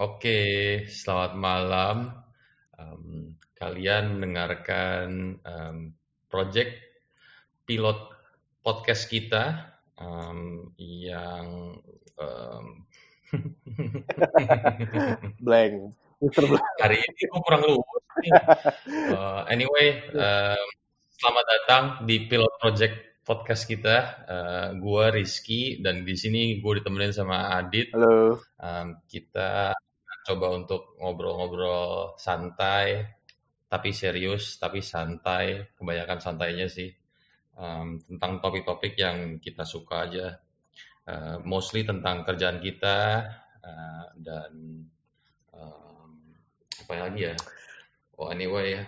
Oke, 0.00 0.40
selamat 0.88 1.36
malam. 1.36 2.08
Um, 2.72 3.36
kalian 3.52 4.16
mendengarkan 4.16 5.36
um, 5.44 5.92
project 6.32 6.72
pilot 7.68 8.08
podcast 8.64 9.12
kita 9.12 9.76
um, 10.00 10.72
yang 10.80 11.76
um, 12.16 12.88
blank. 15.44 15.92
Hari 16.80 16.96
ini 16.96 17.20
gue 17.20 17.40
kurang 17.44 17.68
luwes. 17.68 18.04
Uh, 19.12 19.44
anyway, 19.52 20.00
um, 20.16 20.64
selamat 21.12 21.44
datang 21.44 21.84
di 22.08 22.24
pilot 22.24 22.56
project 22.56 23.20
podcast 23.20 23.68
kita. 23.68 23.96
Uh, 24.24 24.68
gua 24.80 25.12
Rizky 25.12 25.84
dan 25.84 26.08
di 26.08 26.16
sini 26.16 26.56
gue 26.56 26.72
ditemenin 26.80 27.12
sama 27.12 27.52
Adit. 27.52 27.92
Halo. 27.92 28.40
Um, 28.56 28.96
kita 29.04 29.76
coba 30.30 30.54
untuk 30.54 30.94
ngobrol-ngobrol 31.02 32.14
santai, 32.14 33.02
tapi 33.66 33.90
serius, 33.90 34.62
tapi 34.62 34.78
santai. 34.78 35.74
Kebanyakan 35.74 36.18
santainya 36.22 36.70
sih 36.70 36.90
um, 37.58 37.98
tentang 37.98 38.38
topik-topik 38.38 38.94
yang 38.94 39.42
kita 39.42 39.66
suka 39.66 40.06
aja. 40.06 40.26
Uh, 41.10 41.42
mostly 41.42 41.82
tentang 41.82 42.22
kerjaan 42.22 42.62
kita 42.62 43.26
uh, 43.66 44.06
dan 44.14 44.86
um, 45.50 46.10
apa 46.86 46.94
lagi 46.94 47.34
ya? 47.34 47.36
Oh 48.14 48.30
anyway 48.30 48.78
ya. 48.78 48.84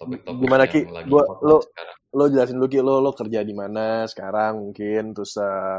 topik-topik 0.00 0.44
Gimana 0.44 0.64
Ki? 0.64 0.80
yang 0.84 0.96
lagi 0.96 1.08
Gua, 1.12 1.24
lo, 1.44 1.56
sekarang. 1.60 1.96
lo 2.16 2.24
jelasin 2.32 2.56
dulu 2.56 2.68
Ki, 2.72 2.80
lo, 2.80 2.94
lo 3.04 3.10
kerja 3.12 3.40
di 3.44 3.52
mana 3.52 4.08
sekarang 4.08 4.60
mungkin, 4.60 5.12
terus 5.12 5.36
eh, 5.36 5.78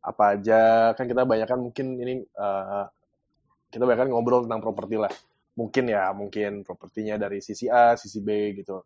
apa 0.00 0.24
aja, 0.34 0.90
kan 0.98 1.06
kita 1.06 1.22
banyak 1.22 1.46
kan 1.46 1.60
mungkin 1.62 1.86
ini, 2.02 2.14
eh, 2.26 2.84
kita 3.72 3.84
banyak 3.86 4.00
kan 4.06 4.08
ngobrol 4.10 4.44
tentang 4.46 4.62
properti 4.64 4.96
lah. 5.00 5.12
Mungkin 5.58 5.84
ya, 5.94 6.10
mungkin 6.14 6.62
propertinya 6.66 7.14
dari 7.20 7.38
sisi 7.44 7.66
A, 7.70 7.94
sisi 7.98 8.18
B 8.22 8.28
gitu. 8.58 8.82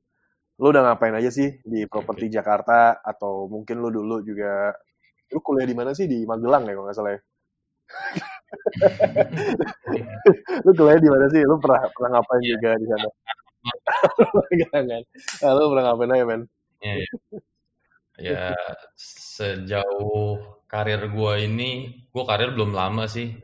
Lo 0.61 0.67
udah 0.73 0.83
ngapain 0.87 1.15
aja 1.19 1.31
sih 1.33 1.49
di 1.65 1.85
properti 1.91 2.29
Jakarta, 2.33 3.01
atau 3.03 3.47
mungkin 3.51 3.81
lo 3.83 3.89
dulu 3.91 4.17
juga, 4.25 4.73
lo 5.33 5.39
kuliah 5.45 5.67
di 5.69 5.77
mana 5.77 5.93
sih? 5.99 6.07
Di 6.11 6.25
Magelang 6.29 6.65
ya 6.69 6.73
kalau 6.77 6.87
nggak 6.89 6.99
salah 6.99 7.13
ya? 7.17 7.21
lo 10.65 10.71
kuliah 10.79 10.99
di 11.01 11.09
mana 11.11 11.27
sih? 11.33 11.43
Lo 11.45 11.57
pernah, 11.63 11.81
pernah 11.95 12.11
ngapain 12.19 12.43
Iya. 12.45 12.51
juga 12.57 12.71
di 12.81 12.87
sana? 12.91 13.09
Magelang 14.35 14.87
kan? 14.93 15.03
Ah, 15.45 15.53
lo 15.57 15.63
pernah 15.73 15.85
ngapain 15.91 16.15
aja 16.15 16.25
men? 16.31 16.43
Iya, 16.85 16.95
iya. 17.01 17.09
Ya, 18.15 18.55
sejauh 19.35 20.39
karir 20.71 21.11
gua 21.11 21.35
ini, 21.43 21.99
gua 22.15 22.31
karir 22.31 22.55
belum 22.55 22.71
lama 22.71 23.11
sih, 23.11 23.35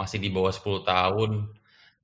masih 0.00 0.18
di 0.24 0.32
bawah 0.32 0.48
10 0.52 0.80
tahun. 0.82 1.30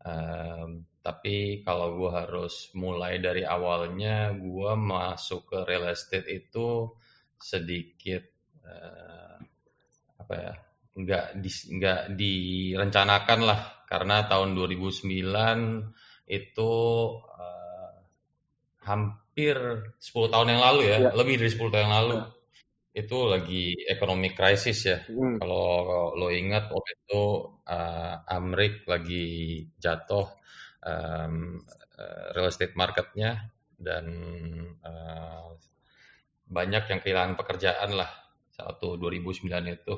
Em, 0.07 0.71
tapi 1.01 1.63
kalau 1.67 1.97
gua 1.99 2.11
harus 2.27 2.69
mulai 2.77 3.19
dari 3.23 3.43
awalnya, 3.47 4.35
gua 4.37 4.77
masuk 4.77 5.49
ke 5.51 5.59
real 5.65 5.87
estate 5.91 6.27
itu 6.29 6.93
sedikit 7.41 8.23
eh, 8.67 9.37
apa 10.21 10.35
ya, 10.35 10.53
nggak 10.97 11.25
di, 11.39 11.51
nggak 11.79 12.03
direncanakan 12.19 13.41
lah, 13.47 13.61
karena 13.91 14.27
tahun 14.27 14.55
2009 14.59 15.93
itu 16.27 16.73
eh, 17.39 17.95
hampir 18.87 19.57
10 19.99 20.33
tahun 20.33 20.49
yang 20.55 20.63
lalu 20.63 20.81
ya, 20.91 20.99
Ya. 21.07 21.11
lebih 21.15 21.35
dari 21.39 21.51
10 21.51 21.71
tahun 21.73 21.85
yang 21.91 21.97
lalu. 22.03 22.17
Itu 22.97 23.29
lagi 23.29 23.77
economic 23.85 24.33
crisis 24.33 24.89
ya. 24.89 24.99
Hmm. 25.05 25.37
Kalau 25.37 26.17
lo 26.17 26.33
ingat 26.33 26.73
waktu 26.73 26.93
itu 26.97 27.25
eh, 27.69 28.15
Amrik 28.33 28.89
lagi 28.89 29.27
jatuh 29.77 30.25
eh, 30.81 31.31
real 32.33 32.49
estate 32.49 32.73
marketnya 32.73 33.53
dan 33.77 34.05
eh, 34.81 35.49
banyak 36.49 36.85
yang 36.89 37.01
kehilangan 37.05 37.37
pekerjaan 37.37 37.93
lah. 38.01 38.09
Satu 38.49 38.97
2009 38.97 39.45
itu 39.69 39.95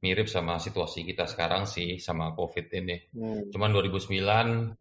mirip 0.00 0.24
sama 0.32 0.56
situasi 0.56 1.04
kita 1.04 1.28
sekarang 1.28 1.68
sih 1.68 2.00
sama 2.00 2.32
COVID 2.32 2.66
ini. 2.72 2.96
Hmm. 3.12 3.52
Cuman 3.52 3.68
2009 3.76 4.80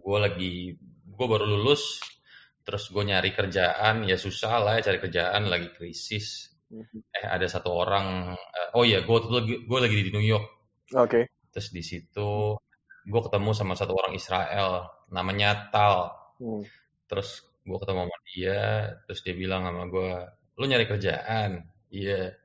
gue 0.00 0.18
lagi 0.20 0.52
gue 1.08 1.26
baru 1.28 1.44
lulus 1.44 2.00
terus 2.64 2.88
gue 2.92 3.04
nyari 3.04 3.32
kerjaan 3.36 4.08
ya 4.08 4.16
susah 4.16 4.60
lah 4.60 4.80
ya 4.80 4.92
cari 4.92 4.98
kerjaan 5.00 5.48
lagi 5.48 5.72
krisis. 5.72 6.59
Eh 6.70 7.26
ada 7.26 7.46
satu 7.50 7.74
orang 7.74 8.34
eh, 8.34 8.68
oh 8.78 8.86
iya 8.86 9.02
gue 9.02 9.18
gue 9.66 9.78
lagi 9.82 9.96
di 9.98 10.12
New 10.14 10.22
York. 10.24 10.46
Oke. 10.94 11.30
terus 11.50 11.74
di 11.74 11.82
situ 11.82 12.54
gue 13.06 13.20
ketemu 13.26 13.50
sama 13.54 13.74
satu 13.74 13.94
orang 13.98 14.14
Israel 14.14 14.86
namanya 15.10 15.70
Tal. 15.74 16.14
Hmm. 16.40 16.62
terus 17.10 17.42
gue 17.66 17.76
ketemu 17.76 18.06
sama 18.06 18.16
dia 18.32 18.60
terus 19.04 19.20
dia 19.26 19.34
bilang 19.34 19.66
sama 19.66 19.84
gue 19.90 20.10
lu 20.60 20.64
nyari 20.68 20.84
kerjaan? 20.84 21.64
Iya. 21.88 22.36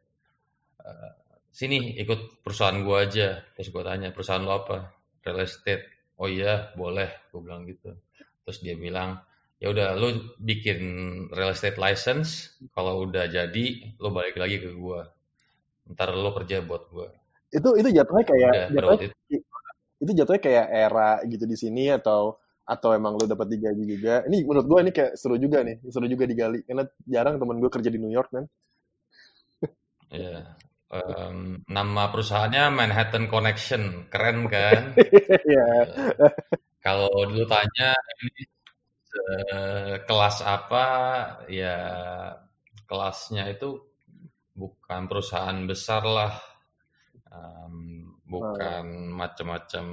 Eh, 0.80 1.12
sini 1.52 2.00
ikut 2.00 2.42
perusahaan 2.42 2.80
gue 2.80 2.98
aja. 2.98 3.44
Terus 3.60 3.70
gue 3.76 3.84
tanya 3.84 4.10
perusahaan 4.16 4.42
lo 4.42 4.64
apa? 4.64 4.96
Real 5.22 5.44
estate. 5.44 6.16
Oh 6.16 6.32
iya 6.32 6.72
boleh 6.80 7.12
gue 7.30 7.40
bilang 7.44 7.68
gitu. 7.68 7.92
Terus 8.48 8.58
dia 8.64 8.76
bilang 8.80 9.20
ya 9.62 9.68
udah 9.74 9.88
lu 10.02 10.08
bikin 10.50 10.80
real 11.38 11.52
estate 11.56 11.78
license 11.86 12.30
kalau 12.76 12.94
udah 13.06 13.26
jadi 13.38 13.66
lu 14.02 14.10
balik 14.18 14.36
lagi 14.42 14.58
ke 14.64 14.70
gue 14.84 15.02
ntar 15.94 16.10
lu 16.24 16.30
kerja 16.38 16.58
buat 16.70 16.84
gue 16.96 17.08
Itu 17.58 17.70
itu 17.80 17.90
jatuhnya 17.98 18.26
kayak 18.32 18.54
udah 18.54 18.66
jatuhnya 18.76 19.00
itu. 19.08 19.16
itu 20.04 20.12
jatuhnya 20.20 20.42
kayak 20.48 20.66
era 20.86 21.10
gitu 21.32 21.46
di 21.52 21.58
sini 21.64 21.84
atau 21.98 22.22
atau 22.66 22.90
emang 22.98 23.14
lu 23.20 23.26
dapat 23.30 23.48
digaji 23.54 23.84
juga. 23.94 24.14
Ini 24.28 24.38
menurut 24.48 24.66
gua 24.72 24.80
ini 24.84 24.92
kayak 24.98 25.14
seru 25.22 25.36
juga 25.38 25.62
nih, 25.68 25.78
seru 25.94 26.06
juga 26.10 26.26
digali. 26.32 26.60
Karena 26.68 26.84
jarang 27.06 27.36
temen 27.42 27.58
gue 27.62 27.70
kerja 27.76 27.90
di 27.94 28.00
New 28.02 28.10
York 28.18 28.30
kan. 28.34 28.46
ya 30.22 30.38
Em, 30.96 31.38
nama 31.76 32.04
perusahaannya 32.14 32.64
Manhattan 32.80 33.26
Connection. 33.34 33.84
Keren 34.12 34.38
kan? 34.54 34.84
Iya. 35.46 35.66
Eh, 35.86 36.32
kalau 36.86 37.10
dulu 37.30 37.44
tanya 37.54 37.90
ini 38.24 38.42
eh, 39.32 39.94
kelas 40.08 40.38
apa? 40.46 40.86
Ya 41.50 41.78
kelasnya 42.90 43.50
itu 43.54 43.82
bukan 44.56 45.02
perusahaan 45.10 45.60
besar 45.68 46.04
lah. 46.06 46.34
Em, 47.36 47.76
bukan 48.26 49.12
macam-macam 49.14 49.86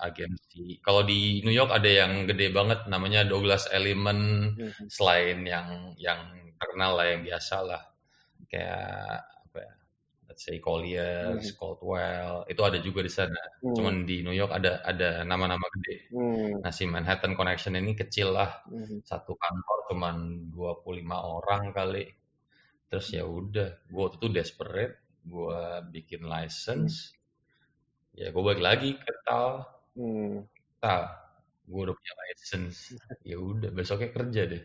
agensi. 0.00 0.78
Kalau 0.80 1.02
di 1.02 1.42
New 1.44 1.52
York 1.52 1.72
ada 1.74 1.90
yang 1.90 2.24
gede 2.30 2.52
banget 2.54 2.86
namanya 2.88 3.26
Douglas 3.26 3.68
Elliman. 3.72 4.52
Mhm. 4.56 4.86
selain 4.88 5.38
yang 5.44 5.68
yang 6.00 6.20
terkenal 6.56 6.96
lah 6.96 7.06
yang 7.12 7.22
biasa 7.26 7.56
lah. 7.64 7.82
Kayak 8.48 9.26
ya 9.26 9.35
let's 10.36 10.44
say 10.44 10.60
Colliers, 10.60 11.48
Mhm. 11.48 11.56
Caldwell 11.56 12.44
itu 12.52 12.60
ada 12.68 12.78
juga 12.84 13.00
di 13.00 13.12
sana 13.12 13.40
Hmm. 13.64 13.72
cuman 13.76 13.94
di 14.04 14.20
New 14.20 14.36
York 14.36 14.52
ada 14.52 14.84
ada 14.84 15.24
nama-nama 15.24 15.64
gede 15.80 15.96
Hmm. 16.10 16.60
Nah, 16.64 16.72
si 16.74 16.84
Manhattan 16.88 17.34
Connection 17.38 17.74
ini 17.80 17.92
kecil 17.96 18.28
lah. 18.36 18.50
Mhm. 18.70 19.00
Satu 19.06 19.32
kantor 19.38 19.78
cuman 19.90 20.16
25 20.54 21.18
orang 21.24 21.72
kali. 21.78 22.04
Terus 22.90 23.08
ya 23.16 23.24
udah, 23.26 23.68
gue 23.90 24.00
waktu 24.04 24.18
itu 24.22 24.28
desperate, 24.38 24.94
gue 25.26 25.60
bikin 25.94 26.22
license. 26.28 27.14
Ya 28.14 28.28
gue 28.34 28.42
balik 28.48 28.62
lagi 28.68 28.90
ke 28.98 29.12
Tal. 29.26 29.66
Hmm. 29.96 30.46
Tal, 30.82 31.02
gue 31.68 31.80
udah 31.88 31.94
punya 31.96 32.14
license. 32.28 32.78
Ya 33.24 33.36
udah, 33.40 33.70
besoknya 33.72 34.08
kerja 34.16 34.42
deh. 34.52 34.62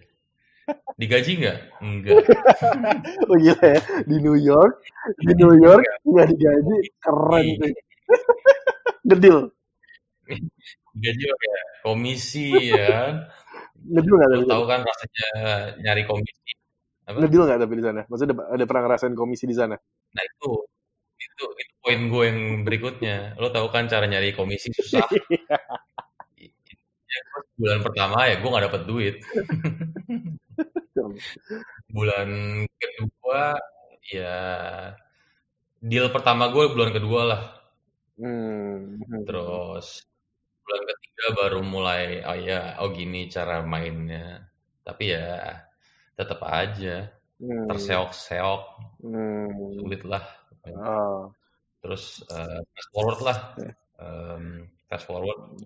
Digaji 0.95 1.31
nggak? 1.39 1.57
Enggak. 1.81 2.15
Oh 3.29 3.37
gila 3.39 3.63
ya, 3.63 3.79
di 4.05 4.15
New 4.19 4.37
York, 4.37 4.73
di 5.17 5.33
New 5.33 5.53
York 5.57 5.83
nggak 6.03 6.27
digaji, 6.35 6.75
keren 6.99 7.45
Iya. 7.47 7.55
sih. 7.63 7.73
Ngedil, 9.07 9.37
Digaji 10.93 11.23
pakai 11.25 11.53
komisi 11.81 12.47
ya. 12.69 12.85
kan. 13.01 13.15
ngedil 13.81 14.13
nggak 14.13 14.45
tahu 14.45 14.63
kan 14.69 14.79
rasanya 14.85 15.27
nyari 15.81 16.03
komisi. 16.05 16.51
Apa? 17.09 17.17
ngedil 17.17 17.41
nggak 17.49 17.59
tapi 17.65 17.73
di 17.79 17.83
sana? 17.83 18.01
Maksudnya 18.05 18.35
ada, 18.37 18.45
ada 18.53 18.63
pernah 18.69 18.81
ngerasain 18.85 19.15
komisi 19.17 19.43
di 19.49 19.55
sana? 19.57 19.73
Nah 20.13 20.23
itu, 20.23 20.49
itu, 21.17 21.45
itu 21.57 21.73
poin 21.81 22.01
gue 22.11 22.23
yang 22.29 22.39
berikutnya. 22.61 23.15
Lo 23.41 23.49
tahu 23.49 23.67
kan 23.73 23.89
cara 23.89 24.05
nyari 24.05 24.35
komisi 24.37 24.69
susah. 24.75 25.01
Ya, 27.11 27.19
gue 27.27 27.43
bulan 27.59 27.83
pertama 27.83 28.23
ya 28.23 28.39
gue 28.39 28.47
nggak 28.47 28.65
dapet 28.71 28.81
duit. 28.87 29.15
Bulan 31.91 32.29
kedua 32.79 33.57
ya 34.09 34.37
deal 35.81 36.07
pertama 36.13 36.49
gue 36.53 36.65
bulan 36.73 36.91
kedua 36.93 37.21
lah. 37.25 37.41
Hmm. 38.21 39.01
Terus 39.25 40.05
bulan 40.61 40.83
ketiga 40.93 41.25
baru 41.37 41.59
mulai 41.65 42.21
oh 42.21 42.37
ya 42.37 42.77
oh 42.81 42.89
gini 42.93 43.27
cara 43.29 43.65
mainnya. 43.65 44.45
Tapi 44.85 45.03
ya 45.13 45.57
tetap 46.17 46.41
aja 46.45 47.09
Hmm. 47.41 47.65
terseok-seok 47.65 48.61
Hmm. 49.01 49.49
sulit 49.73 50.05
lah. 50.05 50.21
Oh. 50.77 51.33
Terus 51.81 52.21
fast 52.29 52.89
forward 52.93 53.19
lah. 53.25 53.37
Em, 53.97 54.69
fast 54.85 55.09
forward 55.09 55.57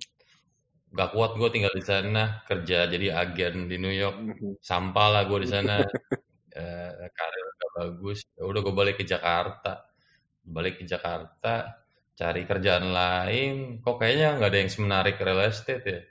gak 0.95 1.09
kuat 1.13 1.31
gue 1.35 1.49
tinggal 1.51 1.73
di 1.75 1.83
sana 1.83 2.41
kerja 2.47 2.87
jadi 2.87 3.07
agen 3.21 3.67
di 3.71 3.75
New 3.83 3.91
York. 3.91 4.17
Mhm. 4.17 4.51
sampah 4.63 5.07
lah 5.13 5.21
gue 5.29 5.39
di 5.45 5.49
sana. 5.49 5.75
Eh, 6.55 7.11
karir 7.11 7.47
gak 7.59 7.71
bagus. 7.75 8.23
Ya 8.39 8.47
udah 8.47 8.63
gue 8.63 8.71
balik 8.71 8.95
ke 8.95 9.03
Jakarta. 9.03 9.91
Balik 10.39 10.79
ke 10.79 10.83
Jakarta 10.87 11.83
cari 12.15 12.47
kerjaan 12.47 12.95
lain. 12.95 13.55
Kok 13.83 13.99
kayaknya 13.99 14.39
nggak 14.39 14.49
ada 14.55 14.59
yang 14.63 14.71
semenarik 14.71 15.19
real 15.19 15.43
estate 15.43 15.83
ya? 15.83 16.01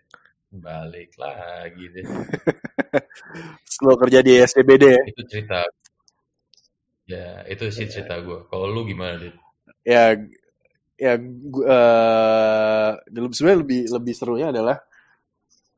Balik 0.53 1.17
lagi 1.17 1.85
deh. 1.97 2.05
Lo 3.89 3.97
kerja 3.97 4.21
di 4.21 4.37
SCBD 4.37 4.85
ya? 4.85 5.03
itu 5.09 5.23
cerita. 5.33 5.65
Ya 7.09 7.45
itu 7.49 7.65
sih 7.73 7.89
cerita 7.89 8.21
gue 8.21 8.45
kalau 8.53 8.69
lu 8.69 8.85
gimana 8.85 9.17
dit? 9.17 9.35
Ya, 9.85 10.17
ya 10.99 11.15
eh, 11.19 12.91
sebenarnya 13.35 13.61
lebih 13.63 13.81
lebih 13.91 14.15
serunya 14.15 14.49
adalah 14.55 14.77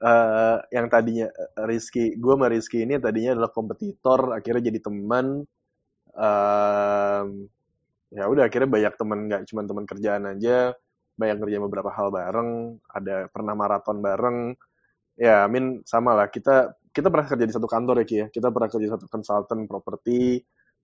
eh, 0.03 0.59
yang 0.77 0.87
tadinya 0.93 1.27
eh, 1.29 1.65
Rizky, 1.69 2.17
gue 2.17 2.33
sama 2.37 2.47
Rizky 2.53 2.85
ini 2.85 3.01
tadinya 3.01 3.37
adalah 3.37 3.51
kompetitor, 3.53 4.37
akhirnya 4.37 4.69
jadi 4.73 4.81
teman. 4.85 5.27
Em, 6.17 7.29
ya 8.15 8.25
udah 8.31 8.45
akhirnya 8.49 8.71
banyak 8.71 8.95
teman 8.97 9.19
nggak 9.29 9.43
cuma 9.53 9.63
teman 9.69 9.85
kerjaan 9.85 10.25
aja, 10.33 10.73
banyak 11.21 11.39
kerja 11.43 11.59
beberapa 11.65 11.91
hal 11.93 12.09
bareng, 12.13 12.81
ada 12.93 13.29
pernah 13.33 13.55
maraton 13.57 13.99
bareng. 14.05 14.39
Ya, 15.17 15.49
Amin 15.49 15.81
sama 15.89 16.13
lah. 16.17 16.29
Kita 16.29 16.77
kita 16.93 17.09
pernah 17.13 17.27
kerja 17.29 17.45
di 17.49 17.55
satu 17.57 17.69
kantor 17.69 18.05
ya 18.05 18.07
Ki 18.09 18.17
ya. 18.25 18.27
Kita 18.33 18.49
pernah 18.53 18.69
kerja 18.73 18.85
di 18.85 18.93
satu 18.93 19.07
consultant 19.09 19.65
property. 19.69 20.41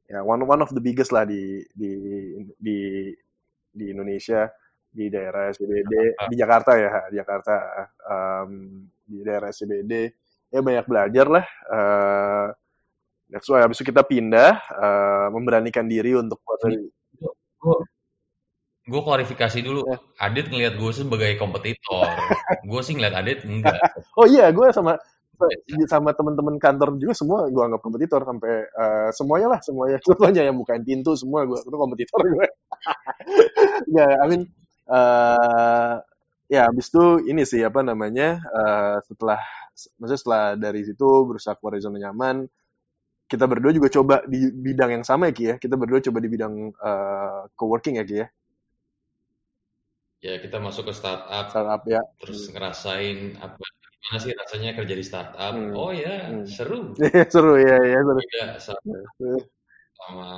Ya, 0.08 0.20
one 0.25 0.44
one 0.44 0.61
of 0.64 0.73
the 0.76 0.82
biggest 0.82 1.12
lah 1.14 1.25
di 1.29 1.64
di 1.76 1.90
di 2.61 2.79
di 3.73 3.91
Indonesia 3.91 4.47
di 4.93 5.09
daerah 5.09 5.49
SCBD 5.49 6.21
Ah, 6.21 6.29
di 6.29 6.37
Jakarta 6.37 6.77
ya 6.77 7.09
di 7.09 7.17
Jakarta 7.17 7.55
Em, 8.05 8.53
di 9.09 9.25
daerah 9.25 9.49
SCBD 9.49 9.93
ya 10.53 10.61
banyak 10.61 10.85
belajar 10.85 11.27
lah 11.33 11.47
Eh, 11.49 12.47
that's 13.33 13.49
why 13.49 13.65
habis 13.65 13.81
itu 13.81 13.89
kita 13.89 14.05
pindah 14.05 14.53
eh, 14.61 15.27
memberanikan 15.33 15.89
diri 15.89 16.13
untuk 16.13 16.39
dari 16.61 16.77
gue 18.83 18.99
klarifikasi 18.99 19.63
dulu 19.63 19.87
ya. 19.87 19.99
Adit 20.27 20.51
ngelihat 20.51 20.75
gue 20.75 20.91
sebagai 20.91 21.39
kompetitor 21.39 22.03
gue 22.71 22.81
sih 22.83 22.99
ngeliat 22.99 23.15
Adit 23.15 23.47
enggak 23.47 23.79
oh 24.19 24.27
iya 24.27 24.51
gue 24.51 24.69
sama. 24.75 24.99
Sama 25.89 26.11
teman-teman 26.17 26.56
kantor 26.61 26.97
juga 26.99 27.12
semua 27.17 27.39
gue 27.49 27.62
anggap 27.62 27.81
kompetitor 27.83 28.21
sampai 28.25 28.53
eh, 28.67 29.11
semuanya 29.15 29.49
lah 29.56 29.61
semuanya. 29.62 29.99
Semuanya 30.09 30.43
yang 30.49 30.56
bukain 30.59 30.83
pintu 30.85 31.12
semua 31.15 31.47
gue 31.49 31.59
itu 31.59 31.77
kompetitor 31.77 32.21
gue 32.37 32.47
ya 33.97 34.06
I 34.23 34.27
mean 34.31 34.43
eh, 34.89 35.94
ya 36.53 36.61
habis 36.69 36.87
itu 36.93 37.05
ini 37.29 37.43
sih 37.49 37.62
apa 37.65 37.81
namanya 37.81 38.41
eh, 38.43 38.97
setelah 39.06 39.41
maksudnya 39.99 40.21
setelah 40.21 40.44
dari 40.61 40.81
situ 40.85 41.09
berusaha 41.25 41.56
keluar 41.56 41.79
dari 41.79 41.85
zona 41.85 41.99
nyaman 42.00 42.44
kita 43.33 43.49
berdua 43.49 43.73
juga 43.73 43.89
coba 43.89 44.21
di 44.29 44.53
bidang 44.53 45.00
yang 45.00 45.05
sama 45.09 45.33
ya 45.33 45.33
Ki 45.33 45.44
ya. 45.49 45.55
Kita 45.56 45.81
berdua 45.81 46.05
coba 46.05 46.19
di 46.21 46.29
bidang 46.29 46.55
eh, 46.69 47.41
co-working 47.56 47.97
ya 47.97 48.05
Ki 48.05 48.17
ya. 48.21 48.27
Ya 50.23 50.35
kita 50.37 50.61
masuk 50.61 50.93
ke 50.93 50.93
startup. 50.93 51.49
Startup 51.49 51.83
ya. 51.89 52.05
Terus 52.21 52.53
ngerasain 52.53 53.41
apa 53.41 53.65
gimana 54.03 54.19
sih 54.19 54.33
rasanya 54.35 54.71
kerja 54.75 54.95
di 54.99 55.05
startup 55.07 55.55
Hmm. 55.55 55.73
oh 55.79 55.95
ya 55.95 56.15
Hmm. 56.27 56.43
seru 56.43 56.91
seru 57.33 57.55
ya 57.55 57.77
ya 57.87 57.99
seru 58.03 58.19
beda 58.19 58.43
sama, 58.59 58.97
sama 59.95 60.29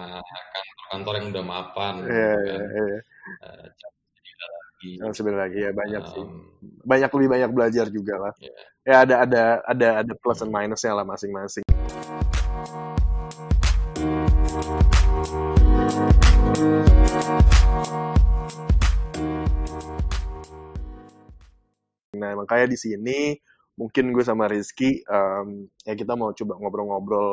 kantor-kantor 0.53 1.13
yang 1.17 1.27
udah 1.33 1.45
mapan 1.45 1.95
ya 2.05 2.05
gitu 2.05 2.13
ya, 2.13 2.35
kan 2.45 2.61
ya. 2.61 2.99
Eh, 3.41 3.67
lagi 4.45 4.91
Yang 5.01 5.13
sebenarnya 5.17 5.43
lagi 5.49 5.59
ya 5.65 5.71
banyak 5.73 6.03
sih 6.13 6.25
Em, 6.25 6.33
banyak 6.85 7.11
lebih 7.17 7.29
banyak 7.33 7.51
belajar 7.57 7.87
juga 7.89 8.15
lah 8.21 8.33
ya. 8.37 8.53
ya 8.85 8.97
ada 9.09 9.15
ada 9.25 9.43
ada 9.65 9.89
ada 10.05 10.13
plus 10.21 10.45
and 10.45 10.53
Hmm. 10.53 10.61
minusnya 10.61 10.93
lah 10.93 11.09
masing-masing 11.09 11.65
nah 22.15 22.31
makanya 22.39 22.67
di 22.71 22.79
sini 22.79 23.19
mungkin 23.81 24.05
gue 24.15 24.25
sama 24.27 24.45
Rizky 24.53 25.03
em, 25.07 25.69
ya 25.89 25.95
kita 25.99 26.13
mau 26.21 26.31
coba 26.35 26.53
ngobrol-ngobrol 26.61 27.29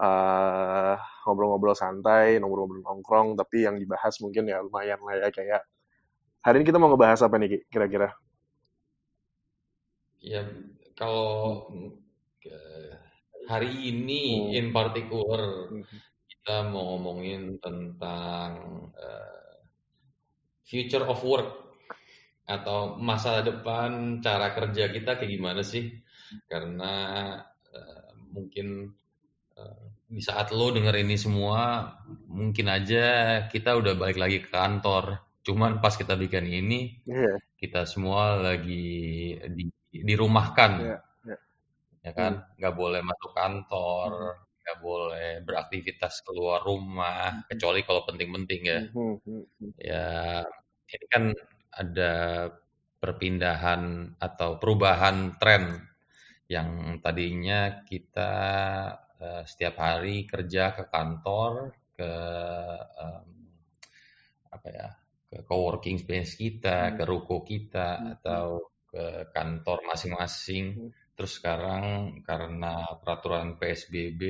eh, 0.00 0.94
ngobrol-ngobrol 1.26 1.76
santai 1.78 2.38
ngobrol-ngobrol 2.40 2.82
nongkrong 2.86 3.28
tapi 3.40 3.66
yang 3.66 3.76
dibahas 3.82 4.14
mungkin 4.24 4.50
ya 4.52 4.58
lumayan 4.66 5.00
lah 5.06 5.14
ya 5.22 5.28
kayak 5.34 5.62
hari 6.44 6.56
ini 6.62 6.66
kita 6.68 6.78
mau 6.80 6.90
ngebahas 6.92 7.20
apa 7.26 7.36
nih 7.40 7.48
Ki, 7.52 7.58
kira-kira 7.72 8.08
Ya, 10.20 10.44
kalau 10.96 11.66
hari 13.50 13.70
ini 13.90 14.20
Hmm. 14.52 14.56
in 14.58 14.66
particular 14.72 15.42
Hmm. 15.68 15.84
kita 16.30 16.56
mau 16.72 16.94
ngomongin 16.96 17.58
tentang 17.60 18.50
eh, 18.96 19.58
future 20.64 21.04
of 21.04 21.20
work 21.24 21.69
atau 22.54 22.78
masa 23.10 23.30
depan 23.48 23.90
cara 24.26 24.46
kerja 24.56 24.84
kita 24.94 25.10
kayak 25.18 25.32
gimana 25.36 25.62
sih? 25.72 25.84
Karena 26.50 26.92
eh, 27.78 28.10
mungkin 28.34 28.66
eh, 29.58 29.82
di 30.10 30.22
saat 30.28 30.46
lo 30.58 30.66
denger 30.76 30.94
ini 31.04 31.16
semua, 31.24 31.60
mungkin 32.38 32.66
aja 32.76 33.04
kita 33.52 33.70
udah 33.80 33.94
balik 34.00 34.18
lagi 34.22 34.38
ke 34.44 34.50
kantor. 34.50 35.04
Cuman 35.46 35.72
pas 35.82 35.94
kita 36.00 36.14
bikin 36.22 36.46
ini, 36.50 36.80
Iya, 37.08 37.40
kita 37.60 37.80
semua 37.92 38.40
lagi 38.40 38.78
di, 39.56 39.64
dirumahkan 40.08 40.72
iya, 40.80 40.96
iya. 41.26 41.36
ya 42.06 42.12
kan 42.18 42.32
Hmm. 42.40 42.56
nggak 42.58 42.74
boleh 42.80 43.00
masuk 43.04 43.30
kantor 43.36 44.10
nggak 44.62 44.78
boleh 44.86 45.28
beraktivitas 45.46 46.14
keluar 46.26 46.60
rumah 46.64 47.44
kecuali 47.50 47.80
kalau 47.88 48.02
penting-penting 48.08 48.60
ya 48.72 48.80
hmm. 48.94 49.44
ya 49.80 50.06
ini 50.94 51.06
kan 51.12 51.24
ada 51.72 52.12
perpindahan 53.00 54.14
atau 54.20 54.60
perubahan 54.60 55.38
tren 55.40 55.64
yang 56.50 56.98
tadinya 57.04 57.84
kita 57.86 58.32
eh, 59.20 59.42
setiap 59.46 59.74
hari 59.80 60.26
kerja 60.28 60.74
ke 60.76 60.84
kantor 60.90 61.52
ke 61.96 62.12
em, 63.04 63.26
apa 64.50 64.68
ya 64.70 64.88
ke 65.30 65.38
coworking 65.48 65.98
space 66.02 66.32
kita 66.42 66.78
Hmm. 66.90 66.96
ke 66.98 67.02
ruko 67.06 67.36
kita 67.46 67.88
Hmm. 67.98 68.10
atau 68.18 68.46
ke 68.90 69.04
kantor 69.36 69.78
masing-masing 69.90 70.66
Hmm. 70.76 70.90
terus 71.14 71.32
sekarang 71.38 71.84
karena 72.28 72.74
peraturan 73.00 73.54
PSBB 73.60 74.22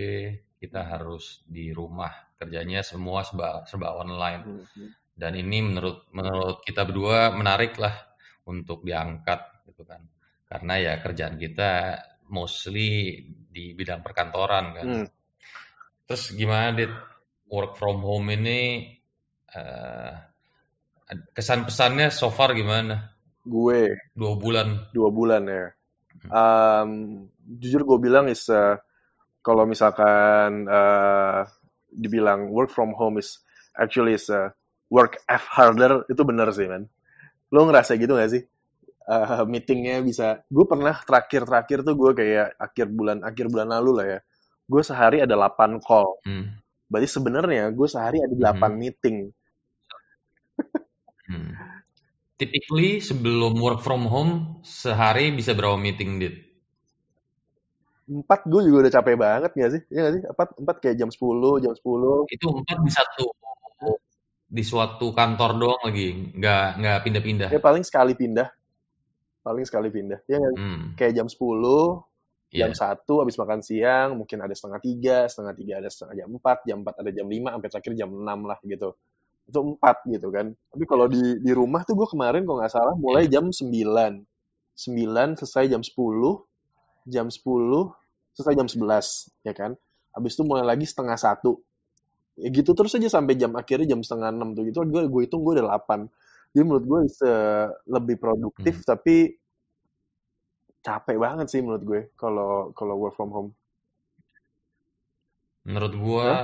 kita 0.61 0.81
harus 0.93 1.41
di 1.49 1.73
rumah 1.73 2.13
kerjanya 2.37 2.81
semua 2.85 3.25
serba, 3.25 3.65
serba 3.65 3.97
online 3.97 4.43
Hmm, 4.45 4.65
hmm. 4.77 4.89
Dan 5.21 5.37
ini 5.37 5.61
menurut 5.61 6.09
menurut 6.17 6.65
kita 6.65 6.89
berdua 6.89 7.37
menarik 7.37 7.77
lah 7.77 7.93
untuk 8.49 8.81
diangkat 8.81 9.69
gitu 9.69 9.85
kan. 9.85 10.01
Karena 10.49 10.75
ya 10.81 10.93
kerjaan 11.05 11.37
kita 11.37 12.01
mostly 12.33 13.21
di 13.29 13.77
bidang 13.77 14.01
perkantoran 14.01 14.67
kan. 14.73 14.87
Hmm. 14.89 15.07
terus 16.09 16.33
gimana 16.35 16.75
dit? 16.75 16.91
Work 17.51 17.79
from 17.79 18.03
home 18.03 18.31
ini 18.35 18.87
eh, 19.53 20.13
kesan 21.35 21.67
pesannya 21.67 22.09
so 22.09 22.31
far 22.31 22.55
gimana? 22.55 23.11
Gue. 23.43 23.99
Dua 24.15 24.35
bulan. 24.39 24.91
Dua 24.95 25.11
bulan 25.11 25.43
ya. 25.51 25.67
Um, 26.31 26.91
jujur 27.59 27.83
gue 27.83 27.99
bilang 27.99 28.31
is 28.31 28.47
uh, 28.53 28.79
kalau 29.41 29.65
misalkan 29.67 30.69
uh, 30.69 31.49
dibilang 31.91 32.53
work 32.53 32.71
from 32.71 32.95
home 32.95 33.19
is 33.19 33.41
actually 33.75 34.15
is 34.15 34.29
uh, 34.31 34.53
work 34.91 35.23
F 35.31 35.47
harder 35.49 36.05
itu 36.11 36.23
bener 36.27 36.51
sih 36.51 36.67
man 36.67 36.91
lo 37.51 37.67
ngerasa 37.67 37.99
gitu 37.99 38.15
gak 38.15 38.31
sih? 38.31 38.43
Uh, 39.11 39.43
meetingnya 39.43 40.07
bisa 40.07 40.47
gue 40.47 40.63
pernah 40.71 40.95
terakhir 41.03 41.43
terakhir 41.43 41.83
tuh 41.83 41.99
gue 41.99 42.11
kayak 42.15 42.55
akhir 42.55 42.87
bulan 42.95 43.19
akhir 43.27 43.51
bulan 43.51 43.75
lalu 43.75 43.91
lah 43.99 44.07
ya 44.07 44.21
gue 44.71 44.83
sehari 44.87 45.19
ada 45.19 45.35
8 45.35 45.83
call. 45.83 46.23
Hmm, 46.23 46.55
berarti 46.87 47.09
sebenarnya 47.11 47.75
gue 47.75 47.89
sehari 47.91 48.23
ada 48.23 48.35
8 48.35 48.75
meeting. 48.79 49.17
Hmm. 51.31 51.55
Typically 52.43 52.99
sebelum 52.99 53.55
work 53.63 53.87
from 53.87 54.03
home 54.11 54.59
sehari 54.67 55.31
bisa 55.31 55.55
berapa 55.55 55.79
meeting 55.79 56.19
dit? 56.19 56.35
empat 58.11 58.51
gue 58.51 58.67
juga 58.67 58.77
udah 58.83 58.93
capek 58.99 59.15
banget 59.15 59.51
gak 59.55 59.71
sih? 59.79 59.83
Ya 59.95 60.11
gak 60.11 60.15
sih? 60.19 60.23
Empat 60.27 60.49
empat 60.59 60.77
kayak 60.83 60.97
jam 60.99 61.11
10 61.15 61.63
jam 61.63 61.71
10 61.71 62.27
Itu 62.35 62.47
empat 62.51 62.79
di 62.83 62.91
satu 62.91 63.31
di 64.51 64.67
suatu 64.67 65.15
kantor 65.15 65.51
doang 65.63 65.83
lagi, 65.87 66.35
nggak 66.35 66.67
nggak 66.83 66.99
pindah-pindah. 67.07 67.49
ya 67.55 67.63
paling 67.63 67.87
sekali 67.87 68.19
pindah 68.19 68.51
paling 69.41 69.65
sekali 69.65 69.89
pindah 69.89 70.21
ya? 70.29 70.37
Hmm, 70.37 70.93
kayak 71.01 71.17
jam 71.17 71.27
10 71.31 71.41
iya. 72.53 72.67
jam 72.67 72.73
satu 72.77 73.25
habis 73.25 73.41
makan 73.41 73.65
siang 73.65 74.21
mungkin 74.21 74.43
ada 74.45 74.53
setengah 74.53 74.81
tiga 74.83 75.19
setengah 75.31 75.55
tiga 75.57 75.75
ada 75.81 75.89
setengah 75.89 76.15
jam 76.21 76.29
empat 76.35 76.59
jam 76.69 76.85
empat 76.85 76.95
ada 77.01 77.11
jam 77.15 77.27
lima 77.31 77.57
sampai 77.57 77.69
terakhir 77.73 77.93
jam 77.97 78.11
enam 78.13 78.45
lah 78.45 78.59
gitu 78.67 78.93
itu 79.49 79.59
empat 79.59 79.97
gitu 80.07 80.29
kan 80.31 80.53
tapi 80.71 80.85
kalau 80.87 81.07
di 81.09 81.41
di 81.41 81.53
rumah 81.57 81.83
tuh 81.89 81.97
gue 81.99 82.09
kemarin 82.11 82.45
kalau 82.45 82.59
nggak 82.61 82.71
salah 82.75 82.95
mulai 82.95 83.27
Iya. 83.27 83.41
jam 83.41 83.51
9 83.51 84.29
9 84.77 85.39
selesai 85.41 85.65
jam 85.73 85.83
10 85.83 85.97
jam 87.09 87.27
10 87.33 87.41
selesai 88.37 88.55
jam 88.55 88.69
11 88.69 89.47
ya 89.47 89.53
kan 89.57 89.73
habis 90.13 90.33
itu 90.37 90.43
mulai 90.45 90.69
lagi 90.69 90.85
setengah 90.85 91.17
satu 91.17 91.59
ya 92.39 92.49
gitu 92.55 92.71
terus 92.79 92.93
aja 92.97 93.09
sampai 93.11 93.35
jam 93.41 93.53
akhirnya 93.59 93.97
jam 93.97 94.01
setengah 94.07 94.31
enam 94.35 94.49
tuh 94.57 94.63
gitu 94.69 94.85
gue 94.87 95.03
gue 95.11 95.21
hitung 95.27 95.43
gue 95.47 95.59
udah 95.59 95.67
8 95.71 96.01
jadi 96.55 96.65
menurut 96.67 96.85
gue 96.87 97.01
lebih 97.91 98.17
produktif 98.23 98.75
Hmm. 98.75 98.87
tapi 98.87 99.39
capek 100.87 101.17
banget 101.25 101.47
sih 101.53 101.61
menurut 101.65 101.85
gue 101.91 102.01
kalau 102.21 102.53
kalau 102.79 102.95
work 103.01 103.15
from 103.17 103.31
home 103.37 103.51
Menurut 105.69 105.93
Hah? 106.23 106.39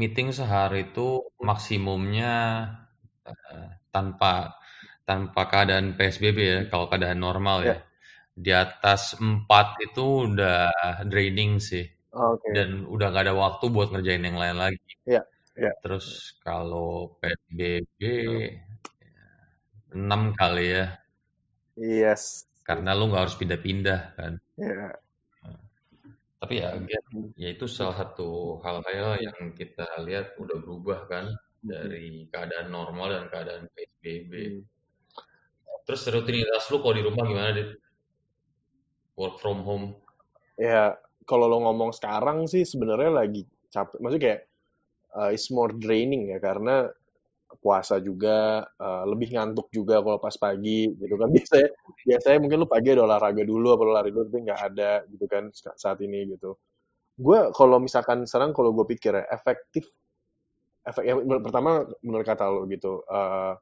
meeting 0.00 0.28
sehari 0.38 0.78
itu 0.90 1.08
maksimumnya 1.48 2.32
eh, 3.28 3.66
tanpa 3.94 4.32
tanpa 5.08 5.40
keadaan 5.50 5.86
PSBB 5.98 6.38
ya, 6.54 6.58
kalau 6.70 6.86
keadaan 6.90 7.20
normal 7.26 7.58
ya 7.66 7.70
ya. 7.70 7.76
Di 8.44 8.52
atas 8.64 9.02
4 9.20 9.66
itu 9.86 10.04
udah 10.30 10.56
draining 11.10 11.52
sih. 11.70 11.84
Oke 12.12 12.52
Dan 12.54 12.68
udah 12.94 13.06
gak 13.14 13.24
ada 13.28 13.34
waktu 13.44 13.64
buat 13.74 13.88
ngerjain 13.92 14.24
yang 14.28 14.38
lain 14.42 14.56
lagi. 14.62 14.92
ya 15.06 15.24
ya 15.56 15.72
Terus 15.82 16.06
kalau 16.44 17.16
PSBB 17.20 18.00
Hmm. 18.24 18.62
6 20.00 20.22
kali 20.38 20.64
ya, 20.74 20.84
yes 21.76 22.46
karena 22.68 22.90
lu 22.98 23.04
nggak 23.10 23.22
harus 23.22 23.38
pindah-pindah 23.40 24.00
kan. 24.18 24.32
ya 24.56 25.02
Tapi 26.40 26.54
ya, 26.60 26.68
again, 26.78 27.04
Hmm. 27.12 27.32
ya 27.42 27.48
itu 27.54 27.64
salah 27.76 27.96
satu 28.02 28.58
hal-hal 28.66 29.08
yang 29.26 29.38
kita 29.58 29.86
lihat 30.06 30.26
udah 30.42 30.56
berubah 30.62 30.98
kan 31.12 31.24
dari 31.72 32.26
keadaan 32.32 32.68
normal 32.76 33.06
dan 33.14 33.24
keadaan 33.32 33.64
PSBB. 33.74 34.32
Hmm. 34.34 34.62
Terus 35.86 36.02
rutinitas 36.14 36.64
lu 36.70 36.76
kalau 36.82 36.94
di 36.98 37.02
rumah 37.06 37.24
gimana, 37.30 37.50
Dit? 37.56 37.68
Work 39.16 39.40
from 39.40 39.64
home? 39.64 39.96
ya 40.58 40.98
kalau 41.32 41.46
lo 41.52 41.58
ngomong 41.66 41.90
sekarang 41.98 42.38
sih 42.52 42.64
sebenarnya 42.72 43.10
lagi 43.20 43.42
capek. 43.74 43.98
Maksudnya 44.02 44.24
kayak 44.28 44.40
uh, 45.18 45.30
it's 45.34 45.48
more 45.56 45.72
draining 45.84 46.22
ya 46.32 46.38
karena 46.42 46.88
puasa 47.64 48.00
juga 48.02 48.64
uh, 48.80 49.04
lebih 49.10 49.36
ngantuk 49.36 49.68
juga 49.74 50.00
kalau 50.04 50.18
pas 50.22 50.34
pagi 50.36 50.90
gitu 50.96 51.14
kan. 51.20 51.28
Biasanya 51.36 51.68
biasanya 52.08 52.38
mungkin 52.42 52.58
lu 52.64 52.68
pagi 52.70 52.88
ada 52.94 53.04
olahraga 53.08 53.42
dulu 53.46 53.68
apa 53.76 53.84
lari 54.02 54.10
dulu 54.14 54.24
tapi 54.28 54.40
nggak 54.48 54.60
ada 54.74 54.92
gitu 55.12 55.26
kan 55.30 55.44
sa- 55.54 55.76
saat 55.78 55.98
ini 56.04 56.34
gitu. 56.36 56.56
Gue 57.20 57.38
kalau 57.56 57.78
misalkan 57.82 58.24
sekarang 58.28 58.52
kalau 58.56 58.72
gue 58.76 58.86
pikir 58.96 59.12
ya 59.16 59.24
efektif 59.32 59.88
efek 60.82 61.04
yang 61.06 61.18
pertama 61.46 61.86
menurut 62.02 62.26
kata 62.26 62.44
lo 62.50 62.66
gitu 62.70 63.02
uh, 63.06 63.54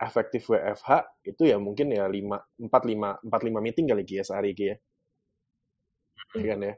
efektif 0.00 0.48
WFH 0.52 0.90
itu 1.24 1.42
ya 1.48 1.56
mungkin 1.60 1.92
ya 1.92 2.04
lima 2.08 2.40
empat 2.60 2.82
lima 2.88 3.16
empat 3.24 3.40
lima 3.48 3.60
meeting 3.64 3.86
kali 3.90 4.04
ya 4.08 4.24
sehari 4.24 4.52
ya. 4.56 4.76
Iya 6.36 6.44
kan 6.50 6.60
ya 6.66 6.72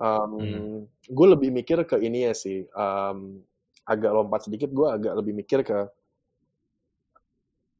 Hmm. 0.00 0.88
gue 0.88 1.26
lebih 1.28 1.52
mikir 1.52 1.84
ke 1.84 2.00
ini 2.00 2.24
ya 2.24 2.32
sih 2.32 2.64
um, 2.72 3.36
agak 3.84 4.16
lompat 4.16 4.48
sedikit 4.48 4.72
gue 4.72 4.88
agak 4.88 5.12
lebih 5.12 5.36
mikir 5.36 5.60
ke 5.60 5.92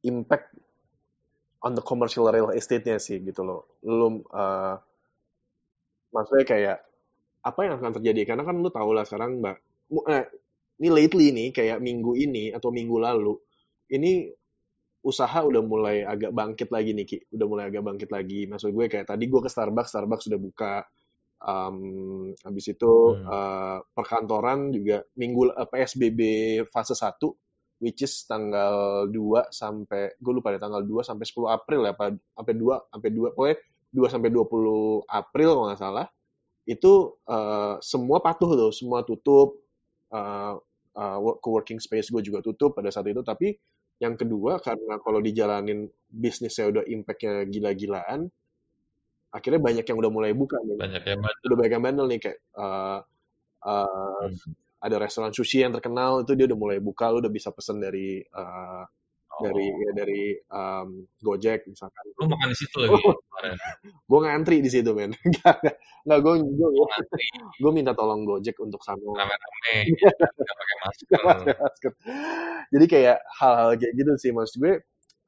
impact 0.05 0.53
on 1.61 1.77
the 1.77 1.85
commercial 1.85 2.29
real 2.29 2.53
estate-nya 2.53 2.97
sih 2.97 3.21
gitu 3.21 3.45
loh. 3.45 3.79
Lu 3.85 4.25
uh, 4.33 4.77
maksudnya 6.13 6.45
kayak 6.49 6.79
apa 7.45 7.61
yang 7.65 7.75
akan 7.81 7.93
terjadi? 8.01 8.33
Karena 8.33 8.43
kan 8.45 8.57
lu 8.61 8.69
tau 8.73 8.91
lah 8.93 9.05
sekarang 9.05 9.41
mbak 9.41 9.57
eh, 10.09 10.25
ini 10.81 10.89
lately 10.89 11.27
nih 11.33 11.49
kayak 11.53 11.79
minggu 11.85 12.17
ini 12.17 12.53
atau 12.57 12.73
minggu 12.73 12.97
lalu 12.97 13.37
ini 13.93 14.33
usaha 15.01 15.41
udah 15.41 15.63
mulai 15.65 16.05
agak 16.05 16.33
bangkit 16.33 16.69
lagi 16.73 16.91
nih 16.97 17.07
Ki. 17.09 17.19
Udah 17.33 17.47
mulai 17.49 17.65
agak 17.69 17.83
bangkit 17.85 18.11
lagi. 18.13 18.49
Maksud 18.49 18.73
gue 18.73 18.87
kayak 18.89 19.09
tadi 19.09 19.25
gue 19.29 19.41
ke 19.41 19.51
Starbucks 19.53 19.91
Starbucks 19.93 20.25
sudah 20.29 20.41
buka 20.41 20.85
um, 21.45 21.77
habis 22.45 22.67
itu 22.73 22.93
Hmm. 23.17 23.27
uh, 23.27 23.79
perkantoran 23.97 24.73
juga 24.73 25.05
minggu 25.17 25.53
eh, 25.57 25.69
PSBB 25.69 26.21
fase 26.69 26.95
1 26.97 27.17
which 27.81 28.05
is 28.05 28.29
tanggal 28.29 29.09
2 29.09 29.49
sampai 29.51 30.15
gue 30.21 30.33
lupa 30.37 30.53
deh 30.53 30.61
tanggal 30.61 30.85
2 30.85 31.01
sampai 31.01 31.25
10 31.25 31.49
April 31.49 31.81
ya 31.89 31.93
apa 31.97 32.13
sampai 32.13 32.55
2 32.55 32.93
sampai 32.93 33.11
2 33.11 33.35
pokoknya 33.37 33.57
2 33.91 34.13
sampai 34.13 34.31
20 34.31 35.09
April 35.09 35.49
kalau 35.57 35.67
nggak 35.67 35.81
salah 35.81 36.07
itu 36.69 36.93
uh, 37.27 37.81
semua 37.81 38.21
patuh 38.21 38.53
tuh 38.53 38.73
semua 38.77 39.01
tutup 39.03 39.65
uh, 40.13 40.55
uh, 40.95 41.19
work- 41.19 41.41
co-working 41.41 41.81
space 41.81 42.13
gue 42.13 42.21
juga 42.21 42.45
tutup 42.45 42.77
pada 42.77 42.93
saat 42.93 43.09
itu 43.09 43.25
tapi 43.25 43.57
yang 44.01 44.17
kedua 44.17 44.61
karena 44.61 45.01
kalau 45.01 45.21
dijalanin 45.21 45.89
bisnisnya 46.09 46.73
udah 46.73 46.85
impactnya 46.85 47.49
gila-gilaan 47.49 48.29
akhirnya 49.31 49.61
banyak 49.63 49.85
yang 49.87 49.99
udah 49.99 50.11
mulai 50.11 50.33
buka 50.35 50.59
nih 50.61 50.77
Banyak 50.77 51.03
yang 51.07 51.21
bandel. 51.23 51.45
udah 51.47 51.57
banyak 51.57 51.73
yang 51.73 51.85
bandel 51.85 52.07
nih 52.11 52.21
kayak 52.21 52.39
uh, 52.55 52.99
uh, 53.63 54.25
Hmm. 54.27 54.55
ada 54.81 54.97
restoran 54.97 55.31
sushi 55.31 55.61
yang 55.61 55.71
terkenal 55.71 56.25
itu 56.25 56.33
dia 56.33 56.49
udah 56.49 56.59
mulai 56.59 56.79
buka 56.79 57.09
lu 57.09 57.21
udah 57.21 57.29
bisa 57.29 57.51
pesen 57.51 57.79
dari 57.79 58.21
uh, 58.33 58.83
dari 59.41 59.67
Oh. 59.73 59.81
ya, 59.81 59.91
dari 59.97 60.23
um, 60.53 60.89
Gojek 61.19 61.65
misalkan 61.65 62.05
Lu 62.17 62.29
makan 62.29 62.53
di 62.53 62.59
situ 62.59 62.77
lagi 62.77 62.93
kemarin? 63.01 63.57
gue 64.11 64.19
ngantri 64.21 64.57
di 64.61 64.69
situ 64.69 64.91
men 64.93 65.13
nggak 65.33 65.57
nggak 66.05 66.19
gue 66.21 66.35
gue 66.45 66.69
gue 67.57 67.73
minta 67.73 67.93
tolong 67.93 68.25
Gojek 68.25 68.57
untuk 68.59 68.81
sama 68.83 69.01
rame-rame, 69.01 69.73
nggak 69.97 70.57
pakai 70.61 70.77
masker. 70.83 71.21
masker. 71.57 71.93
Jadi 72.69 72.85
kayak 72.87 73.19
hal-hal 73.37 73.71
kayak 73.77 73.93
gitu 73.97 74.13
sih 74.21 74.33
maksud 74.33 74.57
gue 74.61 74.75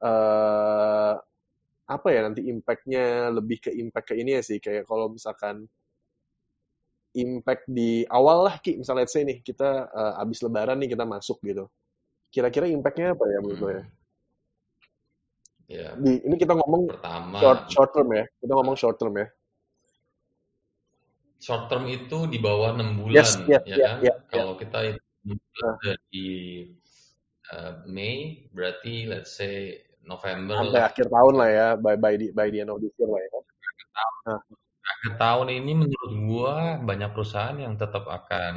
eh 0.03 1.13
apa 1.95 2.09
ya 2.09 2.25
nanti 2.25 2.45
impactnya 2.49 3.29
lebih 3.29 3.69
ke 3.69 3.71
impact 3.73 4.11
ke 4.11 4.15
ini 4.17 4.37
ya 4.37 4.41
sih. 4.41 4.57
Kayak 4.57 4.89
kalau 4.89 5.13
misalkan 5.13 5.69
impact 7.13 7.69
di 7.69 8.03
awal 8.09 8.49
lah 8.49 8.55
ki. 8.57 8.81
Misalnya 8.81 9.05
let's 9.05 9.13
say 9.13 9.23
nih 9.23 9.39
kita 9.45 9.89
eh, 9.89 10.21
abis 10.21 10.41
lebaran 10.41 10.81
nih 10.81 10.97
kita 10.97 11.05
masuk 11.05 11.37
gitu. 11.45 11.69
Kira-kira 12.33 12.65
impactnya 12.69 13.13
apa 13.13 13.23
ya 13.29 13.39
menurut 13.41 13.61
lo 13.61 13.69
ya? 13.69 13.83
Hmm. 13.83 13.91
Ya, 15.63 15.87
di 15.95 16.19
ini 16.21 16.35
kita 16.35 16.53
ngomong 16.59 16.91
pertama 16.91 17.39
short 17.39 17.61
short 17.71 17.91
term 17.95 18.09
ya. 18.11 18.25
Kita 18.41 18.51
ngomong 18.51 18.75
short 18.75 18.97
term 18.99 19.15
ya. 19.15 19.27
Short 21.39 21.71
term 21.71 21.87
itu 21.87 22.27
di 22.27 22.37
bawah 22.39 22.75
enam 22.75 22.99
yes 23.13 23.37
bulan, 23.39 23.47
yes 23.47 23.63
ya 23.67 23.75
ya 23.75 23.75
kan? 23.77 23.97
ya 24.03 24.11
ya 24.11 24.13
Kalau 24.27 24.53
kita 24.59 24.77
enam 24.91 24.97
bulan 24.97 25.01
Nah, 25.23 25.75
dari 25.79 26.67
uh, 27.55 27.73
Mei, 27.87 28.43
berarti 28.51 29.07
let's 29.07 29.31
say 29.39 29.79
November 30.03 30.55
sampai 30.59 30.81
lah. 30.81 30.89
akhir 30.91 31.05
tahun 31.07 31.33
lah 31.39 31.49
ya 31.49 31.67
by 31.79 31.95
by 31.95 32.13
the 32.19 32.27
by 32.35 32.47
the 32.51 32.59
end 32.63 32.71
of 32.71 32.79
this 32.79 32.93
year 32.99 33.09
lah 33.09 33.21
ya 33.21 33.29
nah, 34.27 34.39
Akhir 34.83 35.15
tahun 35.15 35.47
ini 35.47 35.71
menurut 35.79 36.13
gua 36.27 36.75
banyak 36.75 37.15
perusahaan 37.15 37.55
yang 37.55 37.79
tetap 37.79 38.03
akan 38.03 38.55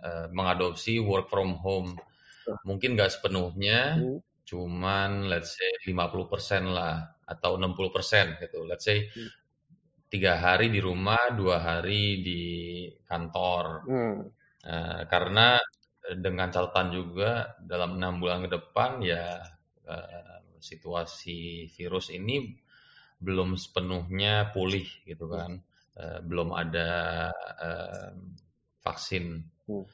uh, 0.00 0.26
mengadopsi 0.32 1.04
work 1.04 1.28
from 1.28 1.52
home. 1.60 2.00
nah, 2.48 2.56
Mungkin 2.64 2.96
nggak 2.96 3.12
sepenuhnya, 3.12 4.00
hmm, 4.00 4.24
cuman 4.48 5.28
let's 5.28 5.52
say 5.52 5.68
50% 5.84 6.72
lah 6.72 7.12
atau 7.28 7.60
60% 7.60 8.40
gitu. 8.40 8.64
Let's 8.64 8.88
say 8.88 9.04
hmm, 9.04 9.28
tiga 10.08 10.40
hari 10.40 10.72
di 10.72 10.80
rumah, 10.80 11.36
dua 11.36 11.60
hari 11.60 12.24
di 12.24 12.42
kantor. 13.04 13.84
hmm, 13.84 14.16
Eh, 14.66 15.02
karena 15.06 15.62
dengan 16.18 16.50
catatan 16.50 16.90
juga 16.90 17.54
dalam 17.62 17.98
enam 17.98 18.18
bulan 18.18 18.46
ke 18.46 18.50
depan 18.50 18.98
ya 18.98 19.38
eh, 19.86 20.35
situasi 20.60 21.68
virus 21.76 22.10
ini 22.12 22.56
belum 23.20 23.56
sepenuhnya 23.56 24.52
pulih 24.54 24.86
gitu 25.08 25.26
hmm, 25.30 25.32
kan, 25.32 25.52
Eh, 25.96 26.20
belum 26.28 26.52
ada 26.52 26.92
eh, 27.64 28.12
vaksin. 28.84 29.40
hmm, 29.68 29.86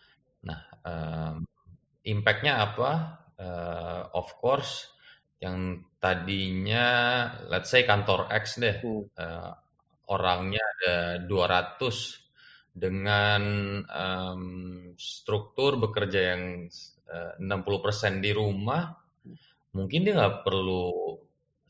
Nah, 0.48 0.60
eh, 0.82 1.34
impact-nya 2.12 2.54
apa? 2.66 2.90
Eh, 3.38 4.02
of 4.14 4.28
course, 4.42 4.90
yang 5.42 5.82
tadinya 6.02 6.86
let's 7.50 7.70
say 7.70 7.82
kantor 7.86 8.30
X 8.30 8.58
deh, 8.62 8.76
hmm, 8.82 9.04
eh, 9.18 9.52
orangnya 10.10 10.62
ada 10.78 10.96
200 11.30 11.96
dengan 12.72 13.42
em, 13.86 14.42
struktur 14.96 15.76
bekerja 15.78 16.20
yang 16.34 16.42
eh, 17.12 17.32
60% 17.42 18.20
di 18.24 18.30
rumah, 18.34 18.82
mungkin 19.76 20.00
dia 20.04 20.14
nggak 20.18 20.36
perlu 20.46 20.84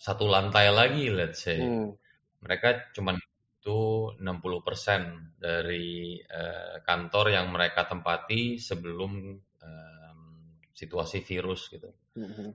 satu 0.07 0.25
lantai 0.35 0.67
lagi, 0.79 1.05
let's 1.19 1.41
say. 1.47 1.61
hmm, 1.61 1.97
Mereka 2.45 2.69
cuma 2.97 3.13
itu 3.19 3.79
60% 4.23 5.03
dari 5.39 6.19
eh, 6.41 6.75
kantor 6.89 7.27
yang 7.37 7.47
mereka 7.55 7.81
tempati 7.93 8.59
sebelum 8.69 9.13
em, 9.63 10.21
situasi 10.81 11.19
virus 11.29 11.61
gitu. 11.75 11.91
hmm, 12.15 12.53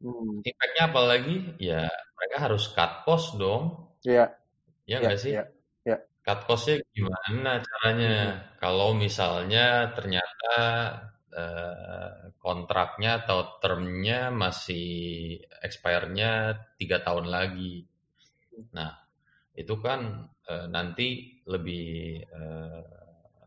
hmm. 0.00 0.42
Impact-nya 0.48 0.82
apa 0.88 1.00
lagi? 1.10 1.36
Ya 1.68 1.82
mereka 2.16 2.36
harus 2.44 2.62
cut 2.76 2.92
cost 3.04 3.28
dong, 3.42 3.64
ya 4.04 4.38
ya 4.86 4.98
ya 5.02 5.08
nggak 5.08 5.18
sih? 5.24 5.34
ya 5.34 5.42
ya 5.84 5.96
Cut 6.26 6.40
cost-nya 6.48 6.74
gimana 6.96 7.50
caranya? 7.68 8.08
hmm, 8.14 8.30
Kalau 8.60 8.88
misalnya 9.04 9.60
ternyata 9.96 10.46
uh, 10.56 11.15
kontraknya 12.40 13.20
atau 13.24 13.60
termnya 13.60 14.32
masih 14.32 15.36
expire-nya 15.60 16.56
tiga 16.80 17.04
tahun 17.04 17.28
lagi. 17.28 17.84
Nah, 18.72 18.92
itu 19.56 19.74
kan 19.80 20.28
uh, 20.48 20.66
nanti 20.68 21.40
lebih 21.48 22.20
uh, 22.28 22.84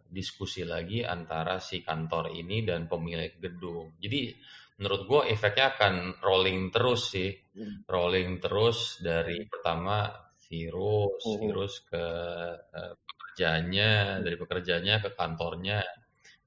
diskusi 0.09 0.65
lagi 0.65 1.05
antara 1.05 1.61
si 1.61 1.85
kantor 1.85 2.33
ini 2.33 2.65
dan 2.65 2.89
pemilik 2.89 3.37
gedung. 3.37 3.93
Jadi 4.01 4.33
menurut 4.81 5.01
gue 5.05 5.21
efeknya 5.29 5.77
akan 5.77 6.17
rolling 6.23 6.73
terus 6.73 7.13
sih, 7.13 7.29
hmm. 7.29 7.85
rolling 7.85 8.41
terus 8.41 8.97
dari 9.01 9.45
pertama 9.45 10.09
virus, 10.49 11.21
hmm. 11.29 11.39
virus 11.45 11.73
ke 11.85 12.05
uh, 12.57 12.93
pekerjaannya, 12.97 14.25
dari 14.25 14.35
pekerjaannya 14.35 14.95
ke 15.05 15.09
kantornya, 15.13 15.79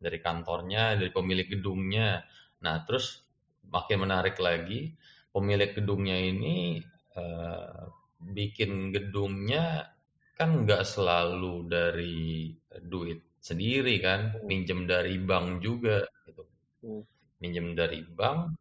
dari 0.03 0.19
kantornya, 0.19 0.99
dari 0.99 1.15
pemilik 1.15 1.47
gedungnya. 1.47 2.27
Nah 2.67 2.83
terus 2.83 3.23
makin 3.71 4.05
menarik 4.05 4.37
lagi, 4.43 4.91
pemilik 5.31 5.71
gedungnya 5.73 6.19
ini 6.19 6.83
uh, 7.15 7.87
bikin 8.19 8.91
gedungnya 8.91 9.95
kan 10.35 10.67
nggak 10.67 10.83
selalu 10.83 11.71
dari 11.71 12.51
duit 12.83 13.39
sendiri 13.39 14.03
kan, 14.03 14.35
hmm. 14.35 14.47
minjem 14.47 14.85
dari 14.91 15.17
bank 15.23 15.63
juga 15.63 16.03
gitu. 16.27 16.45
Hmm. 16.83 17.03
Minjem 17.43 17.75
dari 17.75 18.03
bank 18.03 18.59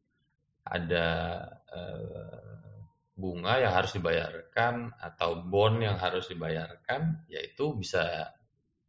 ada 0.65 1.09
uh, 1.69 2.51
bunga 3.17 3.61
yang 3.61 3.73
harus 3.77 3.93
dibayarkan 3.93 4.97
atau 4.97 5.45
bond 5.45 5.77
yang 5.85 5.97
harus 6.01 6.25
dibayarkan, 6.25 7.29
yaitu 7.29 7.77
bisa 7.77 8.33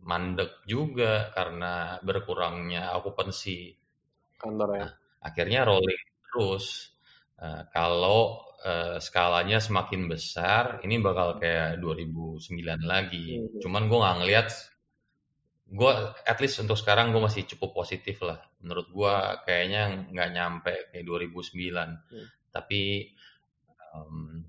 mandek 0.03 0.67
juga 0.67 1.31
karena 1.31 1.99
berkurangnya 2.03 2.95
okupansi 2.99 3.79
kantor 4.39 4.69
ya. 4.75 4.81
Nah, 4.83 4.93
akhirnya 5.23 5.61
rolling 5.63 6.03
terus. 6.27 6.91
Uh, 7.43 7.67
kalau 7.75 8.39
uh, 8.63 9.03
skalanya 9.03 9.59
semakin 9.59 10.07
besar, 10.07 10.79
ini 10.87 11.03
bakal 11.03 11.43
kayak 11.43 11.83
2009 11.83 12.39
lagi. 12.87 13.43
Hmm. 13.43 13.59
Cuman 13.59 13.91
gue 13.91 13.99
nggak 13.99 14.19
ngeliat 14.23 14.49
gue 15.73 15.93
at 16.29 16.39
least 16.45 16.61
untuk 16.61 16.77
sekarang 16.77 17.17
gue 17.17 17.23
masih 17.25 17.49
cukup 17.49 17.73
positif 17.73 18.21
lah 18.21 18.45
menurut 18.61 18.93
gue 18.93 19.15
kayaknya 19.49 20.05
nggak 20.13 20.31
nyampe 20.37 20.75
kayak 20.93 21.05
2009 21.09 21.33
hmm. 22.13 22.27
tapi 22.53 23.09
um, 23.97 24.45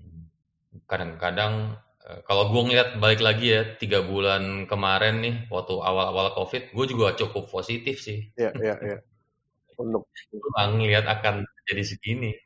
kadang-kadang 0.84 1.80
kalau 2.04 2.52
gue 2.52 2.62
ngeliat 2.68 3.00
balik 3.00 3.24
lagi 3.24 3.56
ya 3.56 3.64
tiga 3.80 4.04
bulan 4.04 4.68
kemarin 4.68 5.24
nih 5.24 5.34
waktu 5.48 5.72
awal-awal 5.80 6.36
covid 6.36 6.68
gue 6.68 6.84
juga 6.84 7.16
cukup 7.16 7.48
positif 7.48 8.04
sih. 8.04 8.28
Iya 8.36 8.52
iya 8.60 8.74
iya. 8.84 8.98
Untuk 9.80 10.04
gue 10.28 10.52
ngeliat 10.52 11.08
akan 11.08 11.48
jadi 11.64 11.80
segini. 11.80 12.36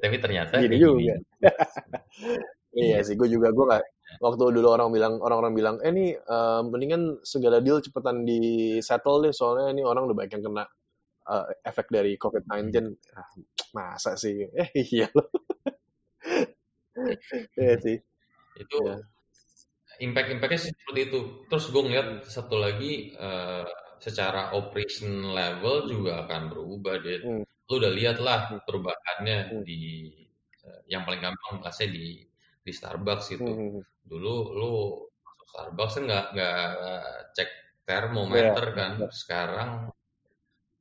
Tapi 0.00 0.16
ternyata 0.24 0.56
gini 0.56 0.80
juga. 0.80 1.20
iya 2.80 3.04
sih 3.04 3.12
gue 3.14 3.28
juga 3.28 3.52
gue 3.52 3.64
nggak 3.68 3.84
waktu 4.24 4.44
dulu 4.56 4.68
orang 4.72 4.88
bilang 4.88 5.14
orang-orang 5.20 5.52
bilang 5.52 5.76
eh 5.84 5.92
nih 5.92 6.16
uh, 6.24 6.64
mendingan 6.64 7.20
segala 7.22 7.60
deal 7.60 7.84
cepetan 7.84 8.24
di 8.24 8.80
settle 8.80 9.20
deh 9.28 9.36
soalnya 9.36 9.68
ini 9.76 9.84
orang 9.84 10.08
udah 10.08 10.16
banyak 10.16 10.32
yang 10.40 10.44
kena 10.48 10.64
uh, 11.28 11.44
efek 11.60 11.92
dari 11.92 12.16
COVID-19 12.16 12.72
ah, 13.20 13.28
masa 13.76 14.16
sih? 14.16 14.48
Eh 14.48 14.72
iya 14.96 15.12
loh. 15.12 15.28
Iya 17.52 17.76
sih 17.84 18.00
itu 18.58 18.76
ya. 18.86 18.96
impact 20.02 20.28
impactnya 20.34 20.60
seperti 20.70 21.00
itu 21.10 21.18
terus 21.50 21.64
gue 21.70 21.82
ngeliat 21.82 22.08
satu 22.26 22.56
lagi 22.58 23.14
uh, 23.18 23.66
secara 23.98 24.52
operation 24.52 25.32
level 25.32 25.88
juga 25.88 26.28
akan 26.28 26.42
berubah 26.50 26.94
deh 27.00 27.20
hmm. 27.24 27.44
lu 27.44 27.74
udah 27.80 27.92
lihat 27.94 28.18
lah 28.20 28.52
hmm. 28.52 28.62
perubahannya 28.66 29.38
hmm. 29.50 29.62
di 29.64 30.12
uh, 30.66 30.80
yang 30.90 31.08
paling 31.08 31.22
gampang 31.22 31.64
pasti 31.64 31.88
di 31.88 32.06
di 32.64 32.72
Starbucks 32.72 33.36
gitu. 33.36 33.44
Hmm. 33.44 33.60
hmm, 33.60 33.70
hmm. 33.78 33.82
Dulu 34.08 34.34
lu 34.56 34.72
masuk 35.20 35.46
Starbucks 35.52 35.94
kan 36.00 36.04
nggak 36.08 36.26
nggak 36.32 36.64
cek 37.36 37.50
termometer 37.84 38.64
yeah. 38.72 38.74
kan. 38.74 38.90
Sekarang 39.12 39.70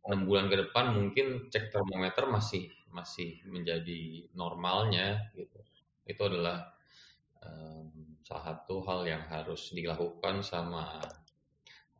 enam 0.03 0.21
bulan 0.27 0.51
ke 0.51 0.55
depan 0.67 0.95
mungkin 0.95 1.51
cek 1.51 1.71
termometer 1.71 2.27
masih 2.31 2.71
masih 2.95 3.43
menjadi 3.51 4.31
normalnya 4.33 5.19
gitu. 5.35 5.59
Itu 6.07 6.27
adalah 6.31 6.72
um, 7.43 7.91
salah 8.23 8.55
satu 8.55 8.83
hal 8.87 9.05
yang 9.07 9.23
harus 9.27 9.71
dilakukan 9.75 10.41
sama 10.43 10.99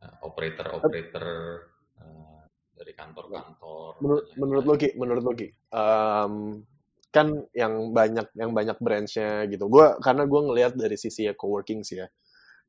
uh, 0.00 0.16
operator-operator 0.24 1.28
uh, 2.00 2.42
dari 2.74 2.92
kantor-kantor. 2.96 4.00
Menurut, 4.02 4.24
menurut 4.34 4.64
Loki, 4.66 4.88
menurut 4.96 5.24
Loki, 5.24 5.48
um, 5.70 6.64
kan 7.14 7.30
yang 7.54 7.94
banyak 7.94 8.26
yang 8.34 8.50
banyak 8.50 8.74
branchnya 8.82 9.46
gitu. 9.46 9.70
Gue 9.70 9.94
karena 10.02 10.26
gue 10.26 10.40
ngelihat 10.50 10.72
dari 10.74 10.98
sisi 10.98 11.30
ya 11.30 11.34
coworking 11.38 11.86
sih 11.86 12.02
ya, 12.02 12.08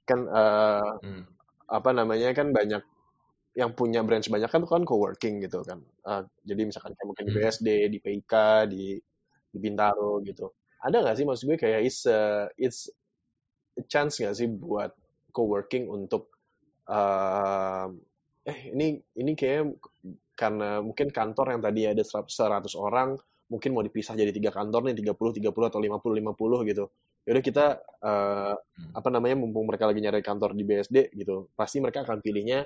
kan 0.06 0.30
uh, 0.30 1.02
hmm. 1.02 1.24
apa 1.66 1.90
namanya 1.96 2.30
kan 2.38 2.54
banyak 2.54 2.84
yang 3.56 3.72
punya 3.72 4.04
branch 4.04 4.28
banyak 4.28 4.52
kan 4.52 4.62
kan 4.68 4.84
coworking 4.86 5.42
gitu 5.42 5.66
kan. 5.66 5.82
Uh, 6.06 6.28
jadi 6.46 6.62
misalkan 6.68 6.94
kayak 6.94 7.08
mungkin 7.08 7.26
di 7.26 7.32
hmm. 7.34 7.42
BSD, 7.42 7.68
di 7.90 8.00
PIK, 8.04 8.34
di 8.70 8.86
di 9.50 9.58
Bintaro 9.58 10.22
gitu. 10.22 10.52
Ada 10.86 11.02
nggak 11.02 11.16
sih 11.18 11.26
maksud 11.26 11.46
gue 11.50 11.58
kayak 11.58 11.82
it's 11.82 12.06
a, 12.06 12.46
it's 12.62 12.94
a 13.74 13.84
chance 13.90 14.22
nggak 14.22 14.38
sih 14.38 14.46
buat 14.46 14.94
coworking 15.34 15.90
untuk 15.90 16.30
uh, 16.86 17.90
eh 18.46 18.60
ini 18.70 19.02
ini 19.18 19.34
kayak 19.34 19.82
karena 20.38 20.86
mungkin 20.86 21.10
kantor 21.10 21.58
yang 21.58 21.62
tadi 21.66 21.82
ada 21.90 22.04
100 22.06 22.30
orang 22.78 23.18
mungkin 23.50 23.74
mau 23.74 23.82
dipisah 23.86 24.18
jadi 24.18 24.30
tiga 24.34 24.54
kantor 24.54 24.90
nih 24.90 25.02
30 25.02 25.42
30 25.42 25.70
atau 25.70 25.80
50 25.82 26.22
50 26.22 26.70
gitu. 26.70 26.86
Yaudah 27.26 27.44
kita 27.44 27.66
uh, 28.06 28.54
apa 28.94 29.10
namanya 29.10 29.36
mumpung 29.42 29.66
mereka 29.66 29.90
lagi 29.90 29.98
nyari 29.98 30.22
kantor 30.22 30.54
di 30.54 30.62
BSD 30.62 31.10
gitu, 31.18 31.50
pasti 31.58 31.82
mereka 31.82 32.06
akan 32.06 32.22
pilihnya 32.22 32.62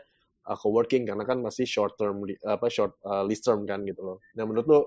uh, 0.51 0.58
co-working 0.60 1.08
karena 1.08 1.23
kan 1.23 1.39
masih 1.39 1.63
short 1.63 1.95
term 1.95 2.27
apa 2.43 2.67
short 2.67 2.99
uh, 3.08 3.23
list 3.23 3.47
term 3.47 3.63
kan 3.63 3.88
gitu 3.88 4.03
loh. 4.03 4.17
Nah 4.36 4.43
menurut 4.43 4.67
lo 4.67 4.79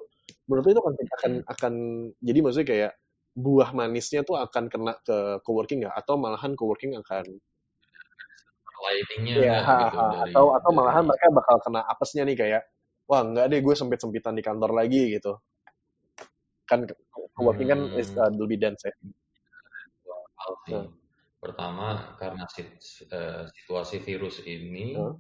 menurut 0.49 0.65
lo 0.69 0.71
itu 0.77 0.81
akan 0.85 0.95
akan 1.17 1.33
akan 1.49 1.75
jadi 2.21 2.39
maksudnya 2.45 2.69
kayak 2.69 2.93
buah 3.33 3.73
manisnya 3.73 4.23
tuh 4.29 4.37
akan 4.37 4.69
kena 4.69 4.95
ke 5.01 5.41
co-working 5.41 5.85
nggak 5.85 5.97
atau 5.97 6.21
malahan 6.21 6.53
co-working 6.53 6.93
akan 7.01 7.41
lightingnya 8.83 9.35
ya, 9.39 9.59
gitu, 9.63 9.97
dari, 9.97 10.23
atau 10.35 10.45
atau 10.59 10.71
malahan 10.75 11.05
mereka 11.07 11.27
bakal 11.31 11.57
kena 11.63 11.81
apesnya 11.87 12.27
nih 12.27 12.37
kayak 12.37 12.63
wah 13.07 13.23
nggak 13.23 13.47
deh 13.49 13.61
gue 13.63 13.75
sempit 13.79 14.03
sempitan 14.03 14.35
di 14.35 14.43
kantor 14.43 14.75
lagi 14.75 15.17
gitu 15.17 15.39
kan 16.67 16.85
co-working 17.37 17.69
kan 17.69 17.81
hmm. 17.89 18.01
is 18.01 18.13
uh, 18.17 18.33
lebih 18.33 18.61
dense 18.61 18.89
ya. 18.89 18.95
Hmm. 20.69 20.89
Pertama 21.43 22.17
karena 22.19 22.47
uh, 22.47 23.43
situasi 23.51 23.97
virus 24.03 24.43
ini 24.47 24.95
hmm. 24.97 25.15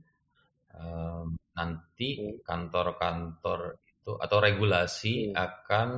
um, 0.78 1.26
nanti 1.52 2.40
kantor-kantor 2.46 3.76
itu 3.84 3.91
atau 4.02 4.38
regulasi 4.42 5.30
hmm. 5.30 5.34
akan 5.38 5.88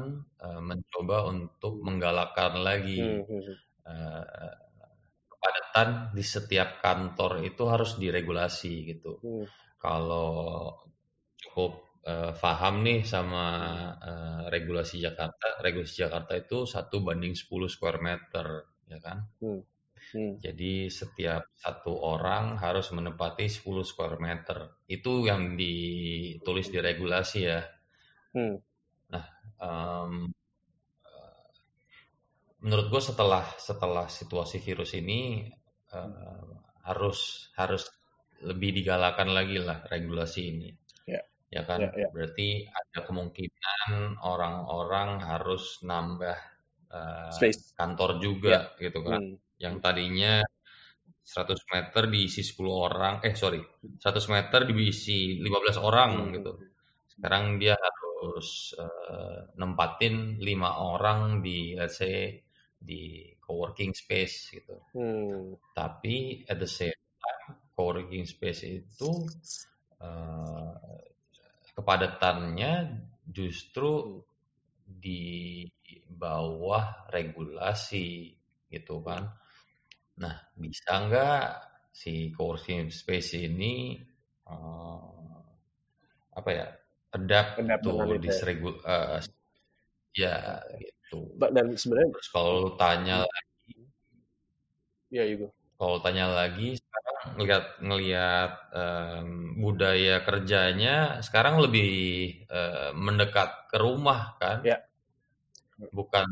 uh, 0.40 0.60
mencoba 0.60 1.28
untuk 1.32 1.80
menggalakkan 1.80 2.60
lagi 2.60 3.00
hmm. 3.00 3.52
uh, 3.88 4.52
kepadatan 5.28 6.12
di 6.12 6.24
setiap 6.24 6.84
kantor 6.84 7.44
itu 7.44 7.64
harus 7.68 7.96
diregulasi 7.96 8.74
gitu. 8.92 9.20
Hmm. 9.24 9.48
Kalau 9.80 10.72
cukup 11.36 11.84
uh, 12.04 12.32
paham 12.36 12.84
nih 12.84 13.04
sama 13.04 13.44
uh, 13.96 14.42
regulasi 14.52 15.00
Jakarta. 15.00 15.60
Regulasi 15.60 16.04
Jakarta 16.04 16.36
itu 16.36 16.68
satu 16.68 17.00
banding 17.00 17.32
10 17.32 17.48
square 17.68 18.00
meter, 18.00 18.68
ya 18.88 18.98
kan? 19.00 19.28
Hmm. 19.40 19.60
Hmm. 20.14 20.36
Jadi 20.38 20.92
setiap 20.92 21.48
satu 21.56 21.96
orang 21.96 22.60
harus 22.60 22.92
menempati 22.92 23.48
10 23.48 23.82
square 23.82 24.20
meter. 24.20 24.84
Itu 24.84 25.24
yang 25.24 25.56
ditulis 25.56 26.68
di 26.68 26.78
regulasi 26.78 27.40
ya. 27.48 27.64
Hmm. 28.34 28.58
Nah, 29.14 29.24
um, 29.62 30.12
menurut 32.60 32.86
gue 32.90 33.02
setelah 33.02 33.44
setelah 33.60 34.10
situasi 34.10 34.58
virus 34.58 34.98
ini 34.98 35.46
uh, 35.94 36.50
harus 36.84 37.48
harus 37.54 37.86
lebih 38.42 38.76
digalakan 38.76 39.32
lagi 39.32 39.62
lah 39.62 39.86
regulasi 39.88 40.40
ini 40.50 40.68
ya 41.54 41.62
kan? 41.62 41.78
Ya, 41.86 41.90
ya. 41.94 42.08
Berarti 42.10 42.66
ada 42.66 43.00
kemungkinan 43.06 44.18
orang-orang 44.26 45.22
harus 45.22 45.78
nambah 45.86 46.38
uh, 46.90 47.30
kantor 47.78 48.18
juga 48.18 48.74
ya. 48.74 48.90
gitu 48.90 49.06
kan. 49.06 49.22
Hmm. 49.22 49.38
Yang 49.62 49.74
tadinya 49.78 50.34
100 51.24 51.72
meter 51.72 52.02
diisi 52.10 52.42
10 52.42 52.58
orang, 52.68 53.14
eh 53.22 53.38
sorry, 53.38 53.62
100 53.62 54.34
meter 54.34 54.60
diisi 54.66 55.38
15 55.38 55.78
orang 55.78 56.10
hmm. 56.18 56.30
gitu. 56.42 56.52
Sekarang 57.14 57.62
dia 57.62 57.78
harus 57.78 58.74
uh, 58.74 59.54
nempatin 59.54 60.40
5 60.42 60.96
orang 60.96 61.44
di 61.44 61.78
let's 61.78 62.02
say 62.02 62.42
di 62.84 63.32
coworking 63.40 63.94
space 63.96 64.52
gitu. 64.52 64.76
Hmm. 64.92 65.56
Tapi 65.72 66.44
at 66.48 66.58
the 66.60 66.68
same 66.68 66.96
time 66.96 67.56
coworking 67.72 68.26
space 68.28 68.66
itu 68.66 69.24
uh, 70.02 70.74
kepadatannya 71.74 73.02
justru 73.24 74.20
di 74.84 75.64
bawah 76.08 77.08
regulasi 77.08 78.36
gitu 78.68 79.00
kan. 79.00 79.32
Nah, 80.20 80.36
bisa 80.54 80.92
nggak 81.08 81.46
si 81.94 82.34
coworking 82.34 82.90
space 82.90 83.38
ini 83.38 84.02
uh, 84.50 85.40
apa 86.34 86.50
ya 86.50 86.66
adapt, 87.16 87.52
Adapt 87.62 87.82
to 87.84 87.90
dengan 87.94 88.08
itu 88.10 88.20
this 88.26 88.38
ya. 88.42 88.46
uh, 88.94 89.18
ya 90.14 90.36
gitu. 90.82 91.20
Dan 91.54 91.66
sebenarnya 91.78 92.08
Terus 92.14 92.28
kalau 92.34 92.50
lu 92.62 92.70
tanya 92.80 93.16
ya 95.10 95.24
itu. 95.24 95.46
kalau 95.78 95.96
tanya 96.04 96.24
lagi 96.38 96.78
sekarang 96.80 97.18
ngelihat 97.36 97.64
ngelihat 97.88 98.50
em, 98.80 99.28
budaya 99.62 100.14
kerjanya 100.26 100.94
sekarang 101.26 101.54
lebih 101.64 101.88
eh, 102.58 102.90
mendekat 102.94 103.50
ke 103.70 103.76
rumah 103.84 104.20
kan 104.40 104.58
Ya. 104.66 104.76
bukan 105.98 106.26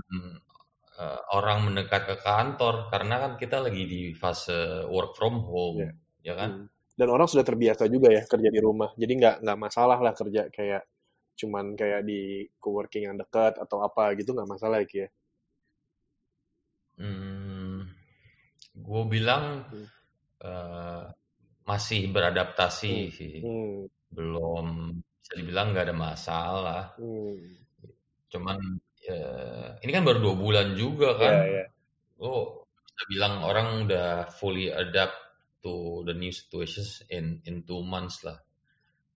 eh, 1.02 1.20
orang 1.38 1.58
mendekat 1.66 2.02
ke 2.10 2.16
kantor 2.26 2.74
karena 2.92 3.14
kan 3.22 3.32
kita 3.42 3.56
lagi 3.64 3.82
di 3.92 4.00
fase 4.20 4.86
work 4.94 5.12
from 5.18 5.34
home 5.50 5.78
Ya. 5.82 5.90
ya 6.28 6.34
kan 6.40 6.50
Hmm. 6.50 6.66
Dan 6.98 7.08
orang 7.14 7.28
sudah 7.28 7.44
terbiasa 7.44 7.84
juga 7.94 8.08
ya 8.16 8.22
kerja 8.28 8.48
di 8.52 8.60
rumah. 8.60 8.90
Jadi 9.00 9.12
nggak 9.20 9.36
nggak 9.44 9.58
masalah 9.64 9.98
lah 10.04 10.12
kerja 10.20 10.42
kayak 10.52 10.82
cuman 11.40 11.66
kayak 11.80 12.00
di 12.04 12.46
coworking 12.62 13.04
yang 13.08 13.16
dekat 13.20 13.56
atau 13.58 13.78
apa 13.88 14.12
gitu 14.20 14.30
nggak 14.36 14.50
masalah 14.54 14.76
ya 14.84 14.86
Ki 14.92 14.98
ya. 15.04 15.08
Hmm, 17.00 17.88
gue 18.86 19.02
bilang 19.14 19.44
Hmm. 19.72 19.86
eh, 20.44 21.04
masih 21.70 22.00
beradaptasi 22.14 22.94
Hmm. 22.94 23.16
sih 23.18 23.34
Hmm. 23.42 23.86
belum 24.16 24.66
bisa 25.22 25.32
dibilang 25.40 25.66
nggak 25.72 25.86
ada 25.88 25.96
masalah 25.96 26.82
Hmm. 26.96 27.36
cuman 28.32 28.58
ya, 29.04 29.18
ini 29.84 29.90
kan 29.92 30.02
baru 30.08 30.18
dua 30.24 30.36
bulan 30.38 30.68
juga 30.74 31.08
Ya 31.12 31.18
kan 31.22 31.34
ya. 31.54 31.64
lo 32.22 32.64
bisa 32.86 33.02
bilang 33.12 33.34
orang 33.48 33.68
udah 33.88 34.08
fully 34.38 34.68
adapt 34.72 35.16
to 35.64 36.02
the 36.04 36.14
new 36.14 36.34
situations 36.34 37.06
in 37.08 37.40
in 37.46 37.62
two 37.62 37.80
months 37.86 38.26
lah 38.26 38.36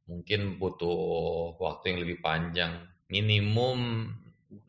mungkin 0.07 0.57
butuh 0.63 1.59
waktu 1.59 1.85
yang 1.93 1.99
lebih 2.07 2.19
panjang 2.23 2.87
minimum 3.11 4.07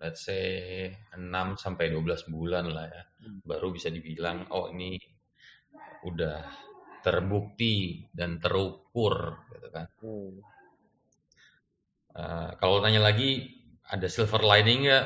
let's 0.02 0.26
say 0.26 0.90
6 1.14 1.22
sampai 1.62 1.94
12 1.94 2.34
bulan 2.34 2.68
lah 2.74 2.88
ya 2.90 3.04
Hmm. 3.18 3.42
baru 3.42 3.74
bisa 3.74 3.90
dibilang 3.90 4.46
oh 4.54 4.70
ini 4.70 4.94
udah 6.06 6.38
terbukti 7.02 8.06
dan 8.14 8.38
terukur 8.38 9.42
gitu 9.50 9.70
kan 9.74 9.90
Hmm. 10.02 10.38
Eh, 12.18 12.50
kalau 12.58 12.82
tanya 12.82 13.02
lagi 13.06 13.46
ada 13.86 14.10
silver 14.10 14.42
lining 14.42 14.90
nggak? 14.90 15.06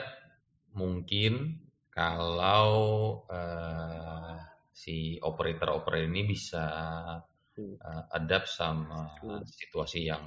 Mungkin 0.80 1.60
kalau 1.92 2.72
eh, 3.28 4.11
si 4.72 5.20
operator-operator 5.22 6.08
ini 6.10 6.22
bisa 6.28 6.64
eh, 7.58 8.04
adapt 8.18 8.48
sama 8.50 9.10
Hmm. 9.22 9.42
situasi 9.46 10.00
yang 10.10 10.24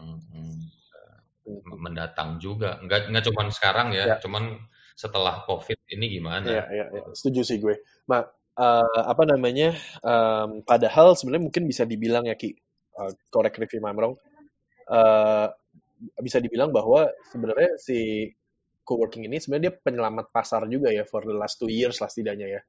Hmm. 1.44 1.60
mendatang 1.84 2.40
juga. 2.40 2.80
Nggak 2.84 3.12
nggak 3.12 3.24
cuman 3.30 3.46
sekarang 3.52 3.88
ya, 3.92 4.04
Ya. 4.08 4.16
cuman 4.20 4.44
setelah 4.96 5.44
COVID 5.48 5.78
ini 5.92 6.06
gimana? 6.20 6.46
iya, 6.48 6.62
iya. 6.72 6.84
Setuju 7.12 7.40
sih 7.44 7.58
gue. 7.60 7.74
Ma, 8.10 8.22
eh, 8.58 9.00
apa 9.12 9.22
namanya? 9.28 9.74
em, 10.04 10.50
padahal 10.64 11.14
sebenarnya 11.18 11.44
mungkin 11.50 11.64
bisa 11.68 11.84
dibilang 11.84 12.24
ya 12.30 12.36
Ki, 12.38 12.50
eh, 13.00 13.12
correct 13.32 13.58
me 13.60 13.66
if 13.68 13.74
I'm 13.76 13.98
wrong. 13.98 14.16
bisa 16.20 16.38
dibilang 16.42 16.70
bahwa 16.74 17.08
sebenarnya 17.32 17.70
si 17.80 18.28
coworking 18.84 19.24
ini 19.24 19.40
sebenarnya 19.40 19.72
dia 19.72 19.74
penyelamat 19.80 20.28
pasar 20.34 20.68
juga 20.68 20.92
ya 20.92 21.06
for 21.08 21.24
the 21.24 21.32
last 21.32 21.56
two 21.56 21.70
years 21.72 21.96
lah 22.02 22.08
setidaknya 22.10 22.60
ya. 22.60 22.62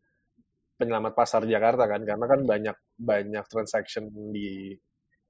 Penyelamat 0.75 1.13
pasar 1.15 1.47
Jakarta 1.47 1.87
kan, 1.87 2.03
karena 2.03 2.25
kan 2.27 2.39
banyak 2.43 2.77
banyak 2.99 3.45
transaction 3.47 4.11
di 4.35 4.75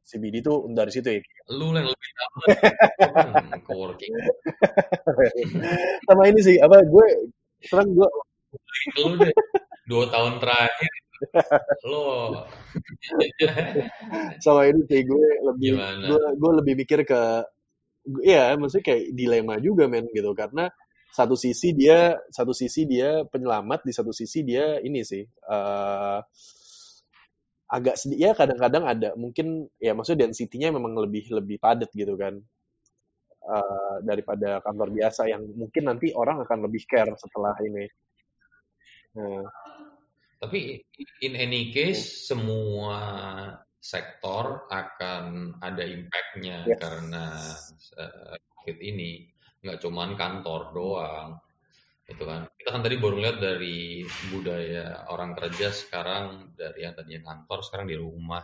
CBD 0.05 0.41
tuh 0.41 0.69
dari 0.73 0.91
situ 0.93 1.05
ya. 1.05 1.21
Lu 1.53 1.73
yang 1.73 1.89
lebih 1.89 2.11
tahu, 2.17 2.35
kan 3.53 3.61
coworking. 3.65 4.13
Sama 6.05 6.23
ini 6.29 6.39
sih, 6.41 6.57
apa 6.57 6.81
gue 6.81 7.05
sekarang 7.65 7.93
gue 7.93 8.09
Lu 9.01 9.17
deh 9.19 9.33
dua 9.85 10.05
tahun 10.09 10.41
terakhir 10.41 10.93
lo 11.87 12.43
sama 14.43 14.67
ini 14.67 14.81
sih 14.89 15.01
gue 15.07 15.27
lebih 15.47 15.79
Gimana? 15.79 16.05
gue 16.11 16.21
gue 16.35 16.51
lebih 16.59 16.73
mikir 16.75 16.99
ke 17.07 17.21
ya 18.25 18.53
maksudnya 18.59 18.85
kayak 18.91 19.03
dilema 19.15 19.55
juga 19.63 19.87
men 19.87 20.05
gitu 20.11 20.35
karena 20.35 20.67
satu 21.15 21.39
sisi 21.39 21.71
dia 21.71 22.19
satu 22.27 22.51
sisi 22.51 22.83
dia 22.83 23.23
penyelamat 23.23 23.87
di 23.87 23.91
satu 23.95 24.11
sisi 24.11 24.43
dia 24.43 24.83
ini 24.83 24.99
sih 25.07 25.23
eh 25.23 26.19
agak 27.65 27.95
sedih. 27.97 28.29
Ya 28.29 28.31
kadang-kadang 28.37 28.83
ada 28.85 29.09
mungkin 29.17 29.67
ya 29.81 29.97
maksudnya 29.97 30.29
density-nya 30.29 30.69
memang 30.69 30.93
lebih 30.95 31.33
lebih 31.33 31.57
padat 31.57 31.89
gitu 31.95 32.13
kan. 32.15 32.37
Eh, 33.45 33.95
daripada 34.01 34.57
kantor 34.65 34.89
biasa 34.89 35.29
yang 35.29 35.45
mungkin 35.53 35.85
nanti 35.85 36.09
orang 36.17 36.41
akan 36.41 36.65
lebih 36.65 36.81
care 36.89 37.13
setelah 37.13 37.53
ini. 37.61 37.85
Nah, 39.21 39.45
Tapi 40.41 40.81
in 41.23 41.33
any 41.37 41.69
case 41.69 42.25
semua 42.25 42.99
sektor 43.79 44.65
akan 44.67 45.57
ada 45.61 45.85
impact-nya 45.85 46.65
Yes. 46.65 46.79
karena 46.81 47.25
COVID 48.65 48.79
ini 48.81 49.29
nggak 49.65 49.79
cuman 49.83 50.09
kantor 50.21 50.61
doang 50.77 51.29
itu 52.13 52.23
kan 52.29 52.41
kita 52.59 52.69
kan 52.73 52.81
tadi 52.85 52.95
baru 53.03 53.17
lihat 53.23 53.37
dari 53.47 54.05
budaya 54.31 54.85
orang 55.13 55.31
kerja 55.39 55.67
sekarang 55.81 56.53
dari 56.59 56.79
yang 56.85 56.93
tadinya 56.97 57.21
kantor 57.33 57.59
sekarang 57.65 57.87
di 57.91 57.97
rumah 57.97 58.43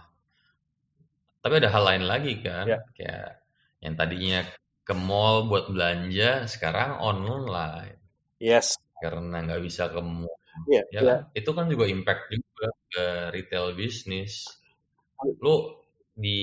tapi 1.41 1.53
ada 1.61 1.69
hal 1.73 1.83
lain 1.89 2.05
lagi 2.11 2.33
kan 2.45 2.65
Ya. 2.69 2.77
kayak 2.97 3.41
yang 3.83 3.95
tadinya 3.97 4.39
ke 4.87 4.93
mall 5.07 5.49
buat 5.49 5.65
belanja 5.73 6.45
sekarang 6.53 6.97
online 7.01 7.97
yes 8.39 8.75
karena 9.03 9.35
nggak 9.45 9.61
bisa 9.67 9.83
ke 9.93 10.01
mall 10.03 10.37
Iya, 10.69 10.83
ya 10.95 11.01
iya. 11.01 11.09
kan? 11.09 11.19
Itu 11.39 11.51
kan 11.57 11.65
juga 11.73 11.85
impact 11.95 12.23
juga 12.35 12.67
ke 12.93 13.05
retail 13.35 13.67
bisnis. 13.79 14.33
Lu 15.43 15.55
di 16.23 16.39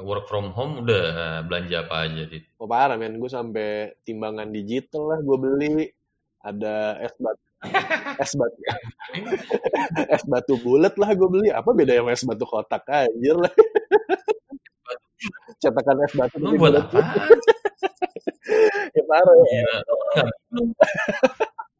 work 0.00 0.28
from 0.28 0.52
home 0.52 0.84
udah 0.84 1.02
belanja 1.44 1.86
apa 1.86 1.94
aja, 2.06 2.22
Dit? 2.26 2.44
Oh 2.60 2.68
parah 2.68 2.96
men, 2.96 3.16
gue 3.16 3.30
sampai 3.30 3.96
timbangan 4.04 4.48
digital 4.48 5.08
lah 5.08 5.18
gue 5.20 5.36
beli. 5.36 5.76
Ada 6.38 7.02
es 7.02 7.14
batu, 7.18 7.44
es 8.22 8.32
batu, 8.38 8.60
es 10.14 10.22
batu 10.24 10.54
bulat 10.62 10.94
lah 10.94 11.10
gue 11.12 11.28
beli. 11.28 11.48
Apa 11.50 11.74
beda 11.74 11.98
sama 11.98 12.10
es 12.14 12.22
batu 12.22 12.44
kotak 12.44 12.84
anjir 12.86 13.34
lah. 13.34 13.52
Cetakan 15.58 15.96
es 16.06 16.14
batu 16.14 16.36
Lu 16.38 16.54
buat 16.54 16.78
bulat. 16.78 16.86
apa? 16.86 17.00
Ya 18.94 19.02
parah 19.04 19.34
ya. 19.34 19.66
Nggak 20.14 20.26
minum. 20.52 20.68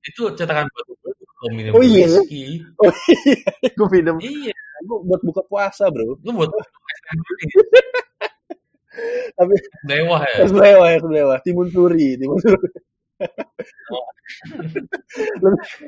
Itu 0.05 0.23
cetakan 0.35 0.67
batu 0.69 0.93
kalau 1.39 1.53
minum 1.55 1.71
Oh 1.79 1.83
iya? 1.87 2.07
Oh 2.11 2.27
iya, 2.27 3.39
gue 3.71 3.89
minum. 3.95 4.17
Iya, 4.19 4.55
Gue 4.83 4.99
buat 5.07 5.23
buka 5.23 5.43
puasa 5.47 5.87
bro. 5.91 6.19
lu 6.19 6.31
buat. 6.35 6.51
Tapi 9.39 9.55
Mewah 9.87 10.23
ya. 10.27 10.45
mewah, 10.53 10.91
es 10.97 11.05
mewah. 11.05 11.39
Timun 11.45 11.69
suri, 11.75 12.19
timun 12.21 12.39
suri. 12.43 12.69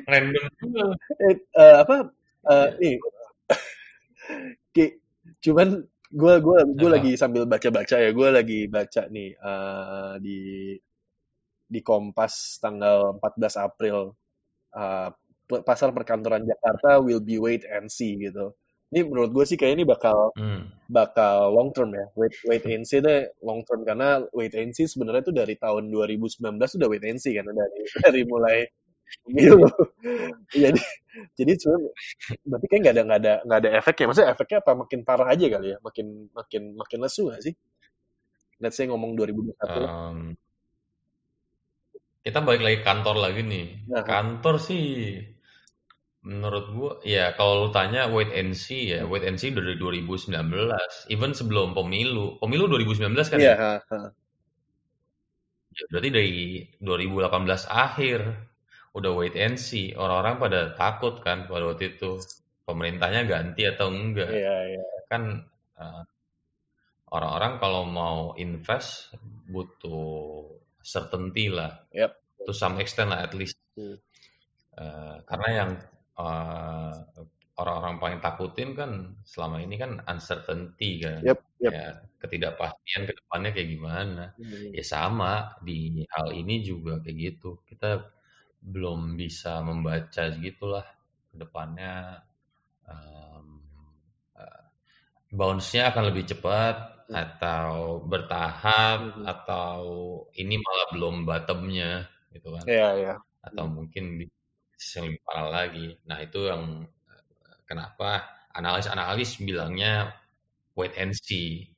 Random 0.09 0.45
juga. 0.59 0.83
Eh, 1.29 1.35
eh, 1.57 1.75
apa? 1.83 1.97
Eh, 2.51 2.67
nih, 2.81 2.95
Ki, 4.73 4.85
cuman 5.43 5.69
gue 6.11 6.33
gue 6.43 6.57
gue 6.79 6.89
lagi 6.91 7.11
sambil 7.15 7.43
baca-baca 7.47 7.95
ya 8.03 8.09
gue 8.11 8.29
lagi 8.37 8.59
baca 8.67 9.01
nih 9.15 9.29
eh, 9.39 10.13
di 10.25 10.37
di 11.73 11.79
Kompas 11.87 12.33
tanggal 12.63 12.97
14 13.19 13.55
April 13.67 13.97
pe- 15.49 15.63
pasar 15.67 15.89
perkantoran 15.97 16.43
Jakarta 16.51 16.89
will 17.05 17.21
be 17.21 17.37
wait 17.45 17.63
and 17.67 17.87
see 17.91 18.17
gitu. 18.17 18.53
Ini 18.91 19.07
menurut 19.07 19.31
gue 19.31 19.45
sih 19.47 19.55
kayak 19.55 19.79
ini 19.79 19.83
bakal 19.87 20.35
Hmm. 20.35 20.67
bakal 20.91 21.55
long 21.55 21.71
term 21.71 21.95
ya. 21.95 22.11
Wait 22.19 22.35
wait 22.43 22.63
and 22.67 22.83
see 22.83 22.99
deh 22.99 23.23
long 23.39 23.63
term 23.63 23.87
karena 23.87 24.19
wait 24.35 24.51
and 24.51 24.75
see 24.75 24.83
sebenarnya 24.83 25.23
tuh 25.23 25.31
dari 25.31 25.55
tahun 25.55 25.87
2019 25.87 26.75
udah 26.75 26.87
wait 26.91 27.03
and 27.07 27.23
see 27.23 27.31
kan 27.31 27.47
dari 27.47 27.79
dari 28.03 28.21
mulai 28.27 28.67
pemilu. 29.23 29.67
jadi 30.63 30.81
jadi 31.39 31.51
sebenarnya 31.55 31.91
berarti 32.43 32.65
kayak 32.67 32.81
nggak 32.83 32.95
ada 32.95 33.03
nggak 33.07 33.19
ada 33.23 33.33
nggak 33.47 33.59
ada 33.63 33.69
efeknya. 33.79 34.05
Maksudnya 34.11 34.29
efeknya 34.35 34.57
apa 34.59 34.71
makin 34.75 34.99
parah 35.07 35.27
aja 35.31 35.45
kali 35.47 35.67
ya? 35.71 35.77
Makin 35.79 36.07
makin 36.35 36.63
makin 36.75 36.99
lesu 36.99 37.21
nggak 37.31 37.41
sih? 37.47 37.53
Let's 38.59 38.75
say 38.75 38.91
ngomong 38.91 39.15
2021 39.15 39.55
lah. 39.87 39.91
Um, 40.11 40.35
kita 42.21 42.43
balik 42.43 42.61
lagi 42.61 42.79
kantor 42.85 43.15
lagi 43.17 43.41
nih. 43.41 43.65
Nah. 43.89 44.03
Kantor 44.05 44.61
sih 44.61 44.83
menurut 46.21 46.65
gua 46.69 46.91
ya 47.01 47.33
kalau 47.33 47.65
lu 47.65 47.69
tanya 47.73 48.05
wait 48.05 48.29
and 48.29 48.53
see 48.53 48.93
ya, 48.93 49.09
wait 49.09 49.25
and 49.25 49.41
see 49.41 49.49
dari 49.49 49.73
2019, 49.77 50.37
even 51.09 51.33
sebelum 51.33 51.73
pemilu. 51.73 52.37
Pemilu 52.37 52.69
2019 52.69 53.17
kan 53.33 53.39
Iya, 53.41 53.53
ya? 53.53 53.55
ha, 53.57 53.73
ha. 53.81 53.99
Ya, 55.71 55.83
berarti 55.89 56.09
dari 56.13 56.35
2018 56.77 57.65
akhir 57.65 58.19
udah 58.93 59.11
wait 59.17 59.33
and 59.33 59.57
see. 59.57 59.97
Orang-orang 59.97 60.35
pada 60.37 60.61
takut 60.77 61.17
kan 61.25 61.49
pada 61.49 61.73
waktu 61.73 61.97
itu 61.97 62.21
pemerintahnya 62.69 63.25
ganti 63.25 63.65
atau 63.65 63.89
enggak. 63.89 64.29
Iya, 64.29 64.77
iya. 64.77 64.85
Kan 65.09 65.41
uh, 65.79 66.03
orang-orang 67.09 67.57
kalau 67.57 67.83
mau 67.89 68.37
invest 68.37 69.15
butuh 69.49 70.45
certainty 70.85 71.49
lah. 71.49 71.81
Yep. 71.97 72.13
To 72.45 72.53
some 72.53 72.77
extent 72.77 73.09
lah 73.09 73.25
at 73.25 73.33
least. 73.33 73.57
Hmm. 73.73 73.97
Uh, 74.77 75.19
karena 75.25 75.49
yang 75.49 75.71
uh, 76.21 76.93
orang-orang 77.61 77.95
paling 78.01 78.19
takutin 78.23 78.73
kan 78.73 78.91
selama 79.21 79.61
ini 79.61 79.75
kan 79.77 80.01
uncertainty 80.09 81.03
kan. 81.03 81.21
Yep, 81.21 81.39
yep. 81.61 81.71
Ya, 81.71 81.87
ketidakpastian 82.17 83.05
ke 83.05 83.13
depannya 83.13 83.49
kayak 83.53 83.69
gimana. 83.69 84.25
Hmm. 84.37 84.73
Ya 84.73 84.83
sama 84.85 85.57
di 85.61 86.05
hal 86.09 86.33
ini 86.33 86.65
juga 86.65 86.97
kayak 87.03 87.17
gitu. 87.17 87.61
Kita 87.69 88.01
belum 88.61 89.17
bisa 89.17 89.61
membaca 89.61 90.29
gitulah 90.37 90.85
ke 91.33 91.35
depannya 91.37 92.21
um, 92.85 93.61
uh, 94.37 94.63
bounce-nya 95.33 95.93
akan 95.93 96.13
lebih 96.13 96.29
cepat 96.29 96.75
hmm. 97.09 97.13
atau 97.13 98.01
bertahap 98.05 99.21
hmm. 99.21 99.25
atau 99.27 99.79
ini 100.33 100.57
malah 100.57 100.87
belum 100.97 101.15
bottomnya 101.29 102.09
gitu 102.33 102.57
kan. 102.57 102.65
Yeah. 102.65 102.91
Yeah. 102.97 103.17
Atau 103.45 103.69
hmm. 103.69 103.89
Mungkin 104.81 104.97
yang 104.97 105.05
lebih 105.13 105.21
parah 105.25 105.49
lagi. 105.49 105.87
Nah, 106.09 106.17
itu 106.25 106.39
yang 106.49 106.63
kenapa 107.69 108.09
analis-analis 108.57 109.37
bilangnya 109.39 110.09
wait 110.73 110.97
and 110.97 111.13
see. 111.13 111.69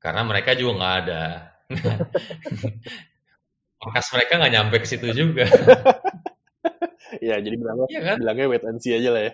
Karena 0.00 0.24
mereka 0.24 0.56
juga 0.56 0.72
nggak 0.80 0.94
ada. 1.04 1.22
Pangkas 3.80 4.08
mereka 4.16 4.32
nggak 4.40 4.52
nyampe 4.56 4.76
ke 4.80 4.88
situ 4.88 5.08
juga. 5.12 5.44
Iya, 7.22 7.38
jadi 7.38 7.54
bilangnya, 7.54 7.86
ya 7.88 8.02
kan? 8.02 8.16
bilangnya 8.18 8.46
wait 8.50 8.64
and 8.66 8.78
see 8.82 8.92
aja 8.92 9.08
lah 9.14 9.22
ya. 9.30 9.32